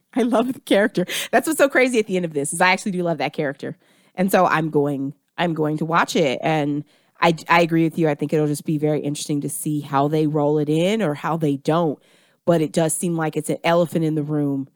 i 0.14 0.22
love 0.22 0.52
the 0.52 0.60
character. 0.60 1.06
That's 1.30 1.46
what's 1.46 1.58
so 1.58 1.68
crazy 1.68 1.98
at 1.98 2.06
the 2.06 2.16
end 2.16 2.24
of 2.24 2.32
this 2.32 2.52
is 2.52 2.60
i 2.60 2.70
actually 2.72 2.92
do 2.92 3.02
love 3.02 3.18
that 3.18 3.32
character. 3.32 3.76
And 4.14 4.30
so 4.30 4.46
i'm 4.46 4.70
going 4.70 5.14
i'm 5.38 5.54
going 5.54 5.78
to 5.78 5.84
watch 5.84 6.16
it. 6.16 6.38
And 6.42 6.84
i 7.20 7.34
i 7.48 7.60
agree 7.60 7.84
with 7.84 7.98
you. 7.98 8.08
I 8.08 8.14
think 8.14 8.32
it'll 8.32 8.46
just 8.46 8.64
be 8.64 8.78
very 8.78 9.00
interesting 9.00 9.40
to 9.42 9.48
see 9.48 9.80
how 9.80 10.08
they 10.08 10.26
roll 10.26 10.58
it 10.58 10.68
in 10.68 11.02
or 11.02 11.14
how 11.14 11.36
they 11.36 11.56
don't. 11.56 11.98
But 12.44 12.60
it 12.60 12.72
does 12.72 12.94
seem 12.94 13.16
like 13.16 13.36
it's 13.36 13.50
an 13.50 13.58
elephant 13.62 14.04
in 14.04 14.14
the 14.14 14.22
room 14.22 14.68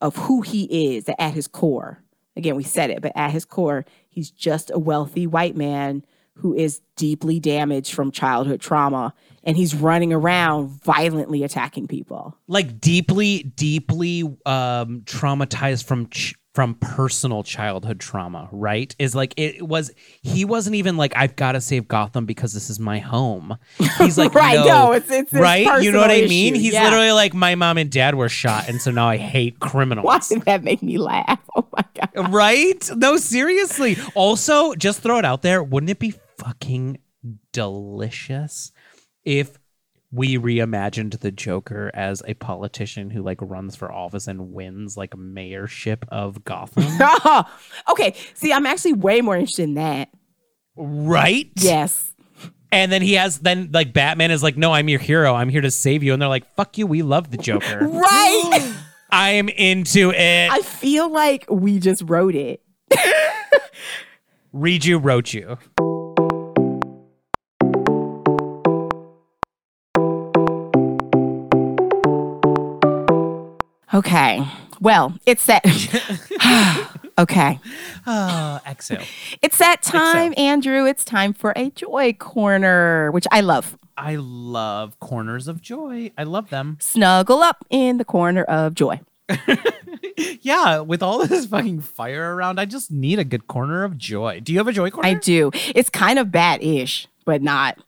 of 0.00 0.16
who 0.16 0.42
he 0.42 0.94
is 0.94 1.04
at 1.18 1.34
his 1.34 1.46
core. 1.48 2.02
Again 2.36 2.56
we 2.56 2.64
said 2.64 2.90
it 2.90 3.02
but 3.02 3.12
at 3.14 3.32
his 3.32 3.44
core 3.44 3.84
he's 4.08 4.30
just 4.30 4.70
a 4.72 4.78
wealthy 4.78 5.26
white 5.26 5.56
man 5.56 6.04
who 6.34 6.54
is 6.54 6.80
deeply 6.96 7.40
damaged 7.40 7.92
from 7.92 8.12
childhood 8.12 8.60
trauma 8.60 9.12
and 9.48 9.56
he's 9.56 9.74
running 9.74 10.12
around 10.12 10.68
violently 10.84 11.42
attacking 11.42 11.88
people. 11.88 12.36
like 12.46 12.80
deeply 12.80 13.42
deeply 13.56 14.22
um 14.46 15.00
traumatized 15.06 15.84
from 15.84 16.06
ch- 16.10 16.34
from 16.54 16.74
personal 16.74 17.42
childhood 17.44 18.00
trauma 18.00 18.48
right? 18.52 18.94
Is 18.98 19.14
like 19.14 19.32
it 19.36 19.62
was 19.62 19.90
he 20.22 20.44
wasn't 20.44 20.74
even 20.76 20.96
like 20.96 21.12
i've 21.16 21.36
got 21.36 21.52
to 21.52 21.60
save 21.60 21.86
gotham 21.86 22.26
because 22.26 22.52
this 22.52 22.68
is 22.68 22.78
my 22.80 22.98
home. 22.98 23.56
He's 23.98 24.18
like 24.18 24.34
Right, 24.44 24.56
no, 24.56 24.64
no, 24.66 24.92
it's- 24.94 25.10
it's 25.10 25.32
right? 25.32 25.82
You 25.82 25.92
know 25.92 26.00
what 26.00 26.10
i 26.10 26.22
mean? 26.22 26.54
issue, 26.54 26.62
he's 26.62 26.72
yeah. 26.74 26.84
literally 26.84 27.12
like 27.12 27.32
my 27.32 27.54
mom 27.54 27.78
and 27.78 27.90
dad 27.90 28.16
were 28.16 28.28
shot 28.28 28.68
and 28.68 28.82
so 28.82 28.90
now 28.90 29.08
i 29.08 29.16
hate 29.16 29.60
criminals. 29.60 30.04
Why 30.04 30.18
did 30.28 30.42
that 30.42 30.62
make 30.64 30.82
me 30.82 30.98
laugh? 30.98 31.40
Oh 31.56 31.66
my 31.72 31.84
god. 31.94 32.32
right? 32.32 32.90
No 32.96 33.16
seriously. 33.16 33.96
Also 34.14 34.74
just 34.74 35.00
throw 35.00 35.18
it 35.18 35.24
out 35.24 35.42
there 35.42 35.62
wouldn't 35.62 35.90
it 35.90 35.98
be 35.98 36.14
fucking 36.38 36.98
delicious 37.52 38.72
if 39.24 39.58
we 40.10 40.38
reimagined 40.38 41.20
the 41.20 41.30
Joker 41.30 41.90
as 41.92 42.22
a 42.26 42.34
politician 42.34 43.10
who 43.10 43.22
like 43.22 43.38
runs 43.42 43.76
for 43.76 43.92
office 43.92 44.26
and 44.26 44.52
wins 44.52 44.96
like 44.96 45.10
mayorship 45.10 46.04
of 46.08 46.44
Gotham. 46.44 46.86
okay. 47.90 48.14
See, 48.34 48.52
I'm 48.52 48.64
actually 48.64 48.94
way 48.94 49.20
more 49.20 49.36
interested 49.36 49.64
in 49.64 49.74
that. 49.74 50.08
right? 50.76 51.50
Yes. 51.56 52.14
And 52.72 52.92
then 52.92 53.02
he 53.02 53.14
has 53.14 53.38
then 53.38 53.70
like 53.72 53.92
Batman 53.94 54.30
is 54.30 54.42
like, 54.42 54.56
"No, 54.58 54.72
I'm 54.72 54.88
your 54.90 54.98
hero. 55.00 55.34
I'm 55.34 55.48
here 55.48 55.62
to 55.62 55.70
save 55.70 56.02
you." 56.02 56.12
And 56.12 56.20
they're 56.20 56.28
like, 56.28 56.54
"Fuck 56.54 56.76
you. 56.76 56.86
We 56.86 57.00
love 57.02 57.30
the 57.30 57.38
Joker." 57.38 57.78
Right. 57.88 58.74
I'm 59.10 59.48
into 59.48 60.10
it. 60.10 60.50
I 60.50 60.60
feel 60.60 61.10
like 61.10 61.46
we 61.50 61.78
just 61.78 62.02
wrote 62.06 62.34
it. 62.34 62.62
Read 64.52 64.84
you, 64.84 64.98
wrote 64.98 65.32
you. 65.32 65.56
Okay. 73.98 74.46
Well, 74.80 75.14
it's 75.26 75.46
that. 75.46 75.64
okay. 77.18 77.58
Uh, 78.06 78.60
exhale. 78.64 79.02
It's 79.42 79.58
that 79.58 79.82
time, 79.82 80.34
Andrew. 80.36 80.86
It's 80.86 81.04
time 81.04 81.32
for 81.32 81.52
a 81.56 81.70
joy 81.70 82.12
corner, 82.12 83.10
which 83.10 83.26
I 83.32 83.40
love. 83.40 83.76
I 83.96 84.14
love 84.14 85.00
corners 85.00 85.48
of 85.48 85.60
joy. 85.60 86.12
I 86.16 86.22
love 86.22 86.50
them. 86.50 86.76
Snuggle 86.80 87.42
up 87.42 87.64
in 87.70 87.98
the 87.98 88.04
corner 88.04 88.44
of 88.44 88.74
joy. 88.74 89.00
Yeah, 90.40 90.80
with 90.80 91.02
all 91.02 91.24
this 91.26 91.46
fucking 91.46 91.80
fire 91.80 92.34
around, 92.34 92.58
I 92.58 92.64
just 92.64 92.90
need 92.90 93.18
a 93.20 93.24
good 93.24 93.46
corner 93.46 93.84
of 93.84 93.96
joy. 93.96 94.40
Do 94.40 94.52
you 94.52 94.58
have 94.58 94.66
a 94.66 94.72
joy 94.72 94.90
corner? 94.90 95.08
I 95.08 95.14
do. 95.14 95.50
It's 95.74 95.90
kind 95.90 96.18
of 96.18 96.32
bad 96.32 96.62
ish, 96.62 97.06
but 97.24 97.40
not. 97.42 97.78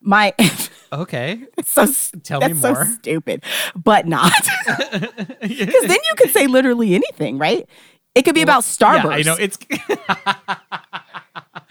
My. 0.00 0.34
Okay. 0.92 1.44
It's 1.58 1.72
so 1.72 1.86
Tell 2.22 2.40
that's 2.40 2.54
me 2.54 2.60
so 2.60 2.72
more. 2.72 2.86
stupid, 2.86 3.42
but 3.74 4.06
not. 4.06 4.32
Because 4.66 5.86
then 5.86 5.98
you 6.04 6.14
could 6.16 6.30
say 6.30 6.46
literally 6.46 6.94
anything, 6.94 7.38
right? 7.38 7.68
It 8.14 8.22
could 8.24 8.34
be 8.34 8.42
about 8.42 8.62
Starburst. 8.62 9.04
Yeah, 9.04 9.10
I 9.10 9.22
know 9.22 9.36
it's. 9.38 9.58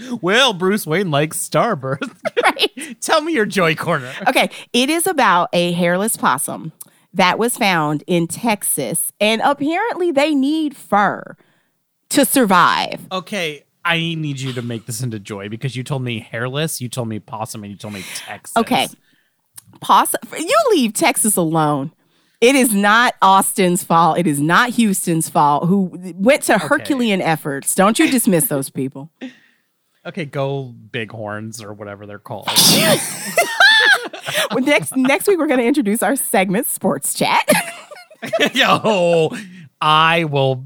well, 0.22 0.54
Bruce 0.54 0.86
Wayne 0.86 1.12
likes 1.12 1.38
Starburst. 1.48 2.16
right? 2.44 3.02
Tell 3.02 3.22
me 3.22 3.34
your 3.34 3.46
joy 3.46 3.76
corner. 3.76 4.14
Okay, 4.28 4.50
it 4.74 4.90
is 4.90 5.08
about 5.08 5.50
a 5.54 5.72
hairless 5.74 6.18
possum 6.18 6.72
that 7.14 7.40
was 7.40 7.58
found 7.58 8.04
in 8.08 8.28
Texas, 8.28 9.12
and 9.20 9.42
apparently 9.44 10.12
they 10.12 10.36
need 10.36 10.76
fur 10.76 11.36
to 12.10 12.26
survive. 12.26 13.08
Okay, 13.12 13.64
I 13.84 13.98
need 13.98 14.40
you 14.40 14.54
to 14.54 14.62
make 14.62 14.86
this 14.86 15.02
into 15.02 15.20
joy 15.20 15.50
because 15.50 15.76
you 15.76 15.84
told 15.84 16.04
me 16.04 16.20
hairless, 16.20 16.82
you 16.82 16.90
told 16.90 17.08
me 17.08 17.20
possum, 17.20 17.64
and 17.64 17.72
you 17.72 17.78
told 17.78 17.94
me 17.94 18.04
Texas. 18.16 18.56
Okay, 18.58 18.88
possum. 19.82 20.22
You 20.38 20.58
leave 20.72 20.94
Texas 20.94 21.36
alone. 21.36 21.92
It 22.42 22.56
is 22.56 22.74
not 22.74 23.16
Austin's 23.22 23.84
fault. 23.84 24.18
It 24.20 24.28
is 24.28 24.40
not 24.40 24.72
Houston's 24.72 25.30
fault. 25.30 25.68
Who 25.68 25.92
went 26.16 26.44
to 26.44 26.58
Herculean 26.58 27.22
efforts? 27.22 27.74
Don't 27.74 27.98
you 27.98 28.12
dismiss 28.12 28.46
those 28.48 28.70
people? 28.70 29.10
Okay, 30.08 30.26
go 30.26 30.72
bighorns 30.92 31.64
or 31.64 31.74
whatever 31.74 32.06
they're 32.06 32.20
called. 32.20 32.48
Well, 34.52 34.60
next 34.62 34.96
next 34.96 35.28
week 35.28 35.40
we're 35.40 35.48
going 35.48 35.60
to 35.60 35.66
introduce 35.66 36.04
our 36.04 36.16
segment, 36.16 36.68
Sports 36.68 37.16
Chat. 37.16 37.50
Yo, 38.54 39.32
I 39.82 40.26
will 40.26 40.64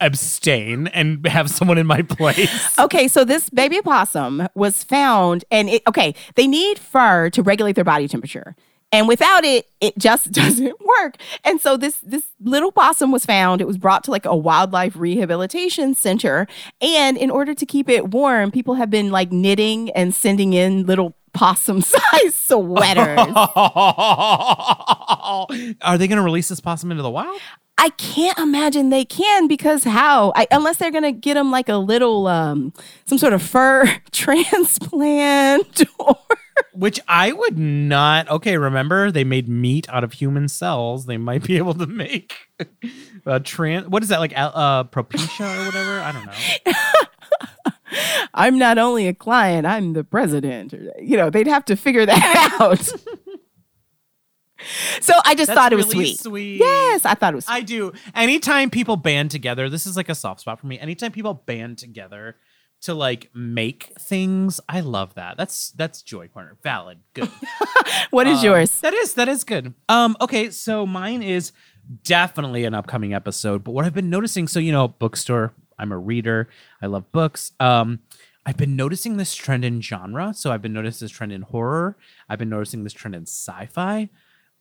abstain 0.00 0.86
and 0.88 1.26
have 1.26 1.50
someone 1.50 1.78
in 1.78 1.86
my 1.86 2.02
place. 2.02 2.50
Okay, 2.80 3.08
so 3.08 3.24
this 3.24 3.50
baby 3.50 3.78
opossum 3.78 4.48
was 4.54 4.82
found, 4.82 5.44
and 5.50 5.68
it 5.68 5.82
okay, 5.86 6.14
they 6.34 6.46
need 6.46 6.78
fur 6.78 7.28
to 7.30 7.42
regulate 7.42 7.74
their 7.74 7.84
body 7.84 8.08
temperature. 8.08 8.56
And 8.92 9.06
without 9.06 9.44
it, 9.44 9.68
it 9.80 9.96
just 9.98 10.32
doesn't 10.40 10.76
work. 10.80 11.16
And 11.44 11.60
so 11.60 11.76
this 11.76 11.98
this 11.98 12.24
little 12.40 12.72
possum 12.72 13.12
was 13.12 13.26
found. 13.26 13.60
It 13.60 13.66
was 13.66 13.78
brought 13.78 14.04
to 14.04 14.10
like 14.10 14.24
a 14.24 14.36
wildlife 14.36 14.96
rehabilitation 14.96 15.94
center. 15.94 16.46
And 16.80 17.16
in 17.16 17.30
order 17.30 17.54
to 17.54 17.66
keep 17.66 17.88
it 17.88 18.10
warm, 18.10 18.50
people 18.50 18.74
have 18.74 18.90
been 18.90 19.10
like 19.10 19.30
knitting 19.30 19.90
and 19.90 20.14
sending 20.14 20.52
in 20.54 20.86
little 20.86 21.14
possum-sized 21.32 22.34
sweaters. 22.34 23.18
Are 25.82 25.96
they 25.96 26.08
going 26.08 26.16
to 26.16 26.22
release 26.22 26.48
this 26.48 26.60
possum 26.60 26.90
into 26.90 27.04
the 27.04 27.10
wild? 27.10 27.40
I 27.80 27.88
can't 27.96 28.38
imagine 28.38 28.90
they 28.90 29.06
can 29.06 29.48
because 29.48 29.84
how? 29.84 30.34
I, 30.36 30.46
unless 30.50 30.76
they're 30.76 30.90
gonna 30.90 31.12
get 31.12 31.32
them 31.34 31.50
like 31.50 31.70
a 31.70 31.76
little 31.76 32.26
um 32.26 32.74
some 33.06 33.16
sort 33.16 33.32
of 33.32 33.42
fur 33.42 33.86
transplant 34.12 35.82
or 35.98 36.16
Which 36.74 37.00
I 37.08 37.32
would 37.32 37.58
not. 37.58 38.28
Okay, 38.28 38.58
remember 38.58 39.10
they 39.10 39.24
made 39.24 39.48
meat 39.48 39.88
out 39.88 40.04
of 40.04 40.12
human 40.12 40.48
cells. 40.48 41.06
They 41.06 41.16
might 41.16 41.42
be 41.42 41.56
able 41.56 41.72
to 41.72 41.86
make 41.86 42.34
a 43.26 43.40
trans. 43.40 43.88
What 43.88 44.02
is 44.02 44.10
that 44.10 44.20
like? 44.20 44.34
Uh, 44.36 44.84
propecia 44.84 45.40
or 45.40 45.64
whatever? 45.64 46.00
I 46.00 46.12
don't 46.12 46.26
know. 46.26 46.72
I'm 48.34 48.58
not 48.58 48.76
only 48.76 49.08
a 49.08 49.14
client, 49.14 49.66
I'm 49.66 49.94
the 49.94 50.04
president. 50.04 50.74
You 51.00 51.16
know, 51.16 51.30
they'd 51.30 51.46
have 51.46 51.64
to 51.64 51.76
figure 51.76 52.04
that 52.04 52.56
out. 52.60 52.92
so 55.00 55.14
I 55.24 55.34
just 55.34 55.48
That's 55.48 55.58
thought 55.58 55.72
it 55.72 55.76
was 55.76 55.92
really 55.92 56.06
sweet. 56.14 56.20
sweet. 56.20 56.60
Yes, 56.60 57.04
I 57.04 57.14
thought 57.14 57.32
it 57.32 57.36
was 57.36 57.46
sweet. 57.46 57.54
I 57.54 57.60
do. 57.62 57.92
Anytime 58.14 58.70
people 58.70 58.96
band 58.96 59.30
together, 59.30 59.68
this 59.68 59.86
is 59.86 59.96
like 59.96 60.08
a 60.08 60.14
soft 60.14 60.40
spot 60.40 60.60
for 60.60 60.66
me. 60.66 60.78
Anytime 60.78 61.12
people 61.12 61.34
band 61.34 61.78
together 61.78 62.36
to 62.82 62.94
like 62.94 63.30
make 63.34 63.92
things, 64.00 64.60
I 64.68 64.80
love 64.80 65.14
that. 65.14 65.36
That's 65.36 65.70
that's 65.72 66.02
joy 66.02 66.28
corner. 66.28 66.56
Valid. 66.62 66.98
Good. 67.14 67.28
what 68.10 68.26
is 68.26 68.38
Um, 68.38 68.44
yours? 68.44 68.80
That 68.80 68.94
is 68.94 69.14
that 69.14 69.28
is 69.28 69.44
good. 69.44 69.74
Um 69.88 70.16
okay, 70.20 70.50
so 70.50 70.86
mine 70.86 71.22
is 71.22 71.52
definitely 72.04 72.64
an 72.64 72.74
upcoming 72.74 73.12
episode, 73.14 73.64
but 73.64 73.72
what 73.72 73.84
I've 73.84 73.94
been 73.94 74.10
noticing, 74.10 74.46
so 74.48 74.60
you 74.60 74.72
know, 74.72 74.88
bookstore, 74.88 75.52
I'm 75.78 75.92
a 75.92 75.98
reader. 75.98 76.48
I 76.80 76.86
love 76.86 77.10
books. 77.12 77.52
Um 77.60 78.00
I've 78.46 78.56
been 78.56 78.74
noticing 78.76 79.18
this 79.18 79.34
trend 79.34 79.64
in 79.66 79.82
genre. 79.82 80.32
So 80.34 80.50
I've 80.50 80.62
been 80.62 80.72
noticing 80.72 81.04
this 81.04 81.12
trend 81.12 81.32
in 81.32 81.42
horror. 81.42 81.96
I've 82.28 82.38
been 82.38 82.48
noticing 82.48 82.84
this 82.84 82.94
trend 82.94 83.14
in 83.14 83.22
sci-fi. 83.26 84.08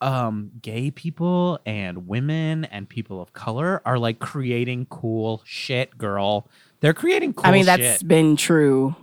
Um 0.01 0.51
gay 0.61 0.91
people 0.91 1.59
and 1.65 2.07
women 2.07 2.65
and 2.65 2.87
people 2.87 3.21
of 3.21 3.33
color 3.33 3.81
are 3.85 3.99
like 3.99 4.19
creating 4.19 4.87
cool 4.89 5.41
shit, 5.45 5.97
girl. 5.97 6.47
They're 6.79 6.93
creating 6.93 7.33
cool 7.33 7.47
I 7.47 7.51
mean, 7.51 7.65
shit. 7.65 7.79
that's 7.79 8.03
been 8.03 8.37
true 8.37 8.95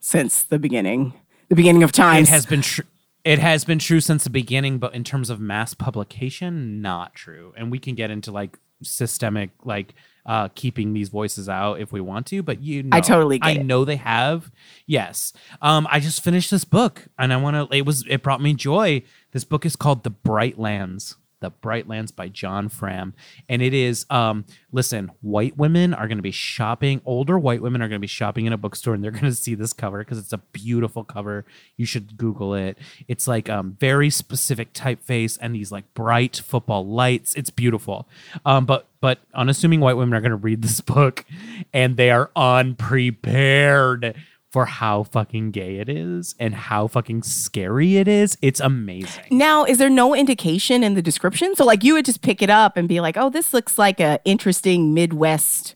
since 0.00 0.42
the 0.42 0.58
beginning, 0.58 1.14
the 1.48 1.54
beginning 1.54 1.82
of 1.82 1.92
time. 1.92 2.24
It 2.24 2.28
has 2.28 2.44
been 2.44 2.62
true. 2.62 2.84
It 3.24 3.38
has 3.38 3.64
been 3.64 3.78
true 3.78 4.00
since 4.00 4.24
the 4.24 4.30
beginning, 4.30 4.78
but 4.78 4.94
in 4.94 5.04
terms 5.04 5.30
of 5.30 5.40
mass 5.40 5.74
publication, 5.74 6.82
not 6.82 7.14
true. 7.14 7.54
And 7.56 7.70
we 7.70 7.78
can 7.78 7.94
get 7.94 8.10
into 8.10 8.32
like 8.32 8.58
systemic, 8.82 9.50
like 9.64 9.94
uh, 10.24 10.48
keeping 10.54 10.92
these 10.92 11.08
voices 11.08 11.48
out 11.48 11.80
if 11.80 11.92
we 11.92 12.00
want 12.00 12.26
to. 12.26 12.42
But 12.42 12.62
you, 12.62 12.82
know, 12.84 12.96
I 12.96 13.00
totally 13.00 13.38
I 13.42 13.52
it. 13.52 13.64
know 13.64 13.84
they 13.84 13.96
have. 13.96 14.50
Yes. 14.86 15.32
Um, 15.60 15.86
I 15.90 16.00
just 16.00 16.22
finished 16.22 16.50
this 16.50 16.64
book, 16.64 17.08
and 17.18 17.32
I 17.32 17.36
want 17.36 17.56
to. 17.70 17.76
It 17.76 17.86
was. 17.86 18.04
It 18.08 18.22
brought 18.22 18.40
me 18.40 18.54
joy. 18.54 19.02
This 19.32 19.44
book 19.44 19.64
is 19.66 19.76
called 19.76 20.04
The 20.04 20.10
Bright 20.10 20.58
Lands. 20.58 21.16
The 21.42 21.50
Bright 21.50 21.86
Lands 21.86 22.10
by 22.10 22.28
John 22.28 22.70
Fram. 22.70 23.12
And 23.48 23.60
it 23.60 23.74
is, 23.74 24.06
um, 24.08 24.46
listen, 24.72 25.12
white 25.20 25.58
women 25.58 25.92
are 25.92 26.08
going 26.08 26.16
to 26.16 26.22
be 26.22 26.30
shopping, 26.30 27.02
older 27.04 27.38
white 27.38 27.60
women 27.60 27.82
are 27.82 27.88
going 27.88 27.98
to 27.98 28.02
be 28.02 28.06
shopping 28.06 28.46
in 28.46 28.52
a 28.54 28.56
bookstore 28.56 28.94
and 28.94 29.04
they're 29.04 29.10
going 29.10 29.24
to 29.24 29.34
see 29.34 29.54
this 29.54 29.74
cover 29.74 29.98
because 29.98 30.16
it's 30.16 30.32
a 30.32 30.38
beautiful 30.38 31.04
cover. 31.04 31.44
You 31.76 31.84
should 31.84 32.16
Google 32.16 32.54
it. 32.54 32.78
It's 33.08 33.28
like 33.28 33.50
um, 33.50 33.76
very 33.78 34.08
specific 34.08 34.72
typeface 34.72 35.36
and 35.40 35.54
these 35.54 35.70
like 35.70 35.92
bright 35.92 36.36
football 36.36 36.86
lights. 36.86 37.34
It's 37.34 37.50
beautiful. 37.50 38.08
Um, 38.46 38.64
but, 38.64 38.88
but 39.00 39.18
unassuming 39.34 39.80
white 39.80 39.96
women 39.96 40.14
are 40.14 40.20
going 40.20 40.30
to 40.30 40.36
read 40.36 40.62
this 40.62 40.80
book 40.92 41.26
and 41.74 41.98
they 41.98 42.10
are 42.10 42.30
unprepared 42.34 44.14
for 44.52 44.66
how 44.66 45.02
fucking 45.02 45.50
gay 45.50 45.76
it 45.76 45.88
is 45.88 46.34
and 46.38 46.54
how 46.54 46.86
fucking 46.86 47.22
scary 47.22 47.96
it 47.96 48.06
is. 48.06 48.36
It's 48.42 48.60
amazing. 48.60 49.24
Now, 49.30 49.64
is 49.64 49.78
there 49.78 49.88
no 49.88 50.14
indication 50.14 50.84
in 50.84 50.92
the 50.92 51.00
description? 51.00 51.56
So, 51.56 51.64
like, 51.64 51.82
you 51.82 51.94
would 51.94 52.04
just 52.04 52.20
pick 52.20 52.42
it 52.42 52.50
up 52.50 52.76
and 52.76 52.86
be 52.86 53.00
like, 53.00 53.16
"Oh, 53.16 53.30
this 53.30 53.54
looks 53.54 53.78
like 53.78 53.98
a 53.98 54.20
interesting 54.26 54.92
Midwest 54.92 55.74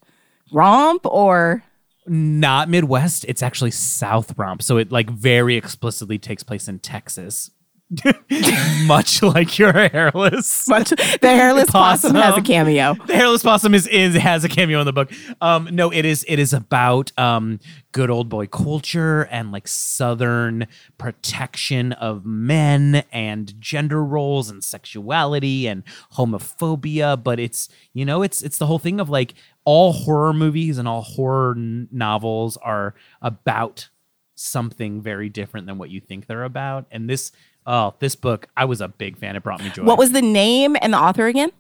romp," 0.53 1.07
or 1.07 1.65
not 2.07 2.69
Midwest. 2.69 3.25
It's 3.27 3.43
actually 3.43 3.71
South 3.71 4.37
Romp. 4.37 4.63
So 4.63 4.77
it 4.77 4.93
like 4.93 5.11
very 5.11 5.57
explicitly 5.57 6.19
takes 6.19 6.43
place 6.43 6.69
in 6.69 6.79
Texas. 6.79 7.51
Much 8.87 9.23
like 9.23 9.59
your 9.61 9.73
hairless. 9.73 10.67
much 10.69 10.91
the 10.91 11.19
hairless 11.23 11.71
possum, 11.71 12.17
has 12.17 12.37
a 12.37 12.43
cameo. 12.43 12.95
The 13.07 13.15
hairless 13.15 13.45
possum 13.45 13.75
is, 13.75 13.87
is 13.87 14.17
has 14.17 14.43
a 14.43 14.49
cameo 14.49 14.81
in 14.81 14.87
the 14.87 14.93
book. 14.93 15.13
Um, 15.41 15.69
no, 15.71 15.93
it 15.93 16.05
is 16.05 16.25
it 16.27 16.41
is 16.41 16.53
about 16.53 17.17
um 17.17 17.61
good 17.93 18.11
old 18.11 18.29
boy 18.29 18.49
culture 18.49 19.23
and 19.31 19.53
like 19.53 19.69
southern 19.69 20.67
protection 20.99 21.93
of 21.93 22.27
men 22.27 23.05
and 23.13 23.59
gender 23.61 24.03
roles 24.05 24.51
and 24.51 24.65
sexuality 24.65 25.69
and 25.69 25.85
homophobia. 26.15 27.23
But 27.23 27.39
it's 27.39 27.69
you 27.93 28.05
know 28.05 28.23
it's 28.23 28.43
it's 28.43 28.59
the 28.59 28.67
whole 28.67 28.81
thing 28.81 28.99
of 28.99 29.09
like 29.09 29.35
all 29.65 29.93
horror 29.93 30.33
movies 30.33 30.79
and 30.79 30.89
all 30.89 31.03
horror 31.03 31.55
n- 31.57 31.89
novels 31.93 32.57
are 32.57 32.97
about 33.23 33.91
something 34.35 35.01
very 35.01 35.29
different 35.29 35.67
than 35.67 35.79
what 35.79 35.91
you 35.91 36.01
think 36.01 36.27
they're 36.27 36.45
about. 36.45 36.87
And 36.91 37.09
this 37.09 37.33
Oh, 37.67 37.95
this 37.99 38.15
book, 38.15 38.49
I 38.57 38.65
was 38.65 38.81
a 38.81 38.89
big 38.89 39.17
fan. 39.19 39.35
It 39.35 39.43
brought 39.43 39.63
me 39.63 39.71
joy. 39.71 39.85
What 39.85 39.99
was 39.99 40.13
the 40.13 40.23
name 40.23 40.77
and 40.81 40.93
the 40.93 40.99
author 40.99 41.27
again? 41.27 41.51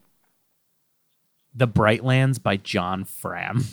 The 1.55 1.67
Brightlands 1.67 2.41
by 2.41 2.59
John 2.59 3.05
Fram. 3.05 3.65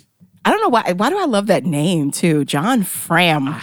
I 0.45 0.49
don't 0.49 0.61
know 0.61 0.69
why. 0.69 0.93
Why 0.93 1.09
do 1.09 1.17
I 1.19 1.25
love 1.25 1.47
that 1.47 1.63
name 1.65 2.11
too? 2.11 2.43
John 2.45 2.83
Fram. 2.83 3.55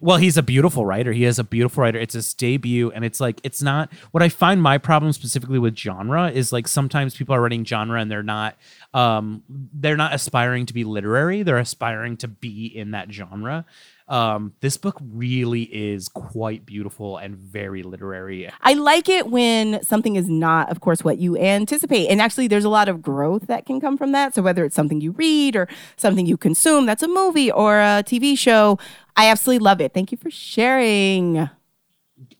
Well, 0.00 0.18
he's 0.18 0.36
a 0.36 0.42
beautiful 0.42 0.84
writer. 0.84 1.12
He 1.12 1.24
is 1.24 1.38
a 1.38 1.44
beautiful 1.44 1.82
writer. 1.82 1.98
It's 1.98 2.12
his 2.12 2.34
debut, 2.34 2.90
and 2.90 3.06
it's 3.06 3.20
like 3.20 3.40
it's 3.42 3.62
not 3.62 3.90
what 4.10 4.22
I 4.22 4.28
find 4.28 4.60
my 4.60 4.76
problem 4.76 5.12
specifically 5.14 5.58
with 5.58 5.78
genre 5.78 6.30
is 6.30 6.52
like 6.52 6.68
sometimes 6.68 7.16
people 7.16 7.34
are 7.34 7.40
writing 7.40 7.64
genre 7.64 7.98
and 7.98 8.10
they're 8.10 8.22
not 8.22 8.56
um 8.92 9.42
they're 9.48 9.96
not 9.96 10.12
aspiring 10.12 10.66
to 10.66 10.74
be 10.74 10.84
literary. 10.84 11.42
They're 11.42 11.56
aspiring 11.56 12.18
to 12.18 12.28
be 12.28 12.66
in 12.66 12.90
that 12.90 13.10
genre. 13.10 13.64
Um, 14.06 14.52
this 14.60 14.76
book 14.76 14.98
really 15.00 15.62
is 15.62 16.08
quite 16.08 16.66
beautiful 16.66 17.16
and 17.16 17.36
very 17.36 17.82
literary. 17.82 18.50
I 18.60 18.74
like 18.74 19.08
it 19.08 19.30
when 19.30 19.82
something 19.82 20.16
is 20.16 20.28
not, 20.28 20.70
of 20.70 20.80
course, 20.80 21.02
what 21.02 21.18
you 21.18 21.38
anticipate. 21.38 22.08
And 22.08 22.20
actually, 22.20 22.48
there's 22.48 22.66
a 22.66 22.68
lot 22.68 22.88
of 22.88 23.00
growth 23.00 23.46
that 23.46 23.64
can 23.64 23.80
come 23.80 23.96
from 23.96 24.12
that. 24.12 24.34
So, 24.34 24.42
whether 24.42 24.64
it's 24.64 24.76
something 24.76 25.00
you 25.00 25.12
read 25.12 25.56
or 25.56 25.68
something 25.96 26.26
you 26.26 26.36
consume, 26.36 26.84
that's 26.84 27.02
a 27.02 27.08
movie 27.08 27.50
or 27.50 27.78
a 27.78 28.04
TV 28.04 28.36
show, 28.36 28.78
I 29.16 29.30
absolutely 29.30 29.64
love 29.64 29.80
it. 29.80 29.94
Thank 29.94 30.12
you 30.12 30.18
for 30.18 30.30
sharing. 30.30 31.48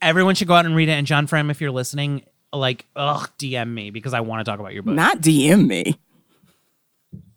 Everyone 0.02 0.34
should 0.34 0.48
go 0.48 0.54
out 0.54 0.66
and 0.66 0.76
read 0.76 0.90
it. 0.90 0.92
And 0.92 1.06
John 1.06 1.26
Fram, 1.26 1.50
if 1.50 1.62
you're 1.62 1.70
listening, 1.70 2.24
like, 2.52 2.86
ugh, 2.94 3.30
DM 3.38 3.72
me 3.72 3.90
because 3.90 4.12
I 4.12 4.20
want 4.20 4.44
to 4.44 4.50
talk 4.50 4.60
about 4.60 4.74
your 4.74 4.82
book. 4.82 4.94
Not 4.94 5.20
DM 5.20 5.66
me. 5.66 5.98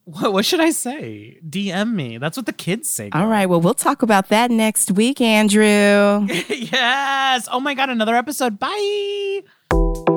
What, 0.08 0.32
what 0.32 0.46
should 0.46 0.62
I 0.62 0.70
say? 0.70 1.38
DM 1.46 1.92
me. 1.92 2.18
That's 2.18 2.38
what 2.38 2.46
the 2.46 2.54
kids 2.54 2.90
say. 2.90 3.10
All 3.12 3.28
right. 3.28 3.46
Well, 3.46 3.60
we'll 3.60 3.74
talk 3.74 4.04
about 4.04 4.30
that 4.30 4.50
next 4.50 4.92
week, 4.92 5.20
Andrew. 5.20 6.26
yes. 6.48 7.50
Oh 7.52 7.60
my 7.60 7.74
God, 7.74 7.90
another 7.90 8.16
episode. 8.16 8.58
Bye. 8.58 10.17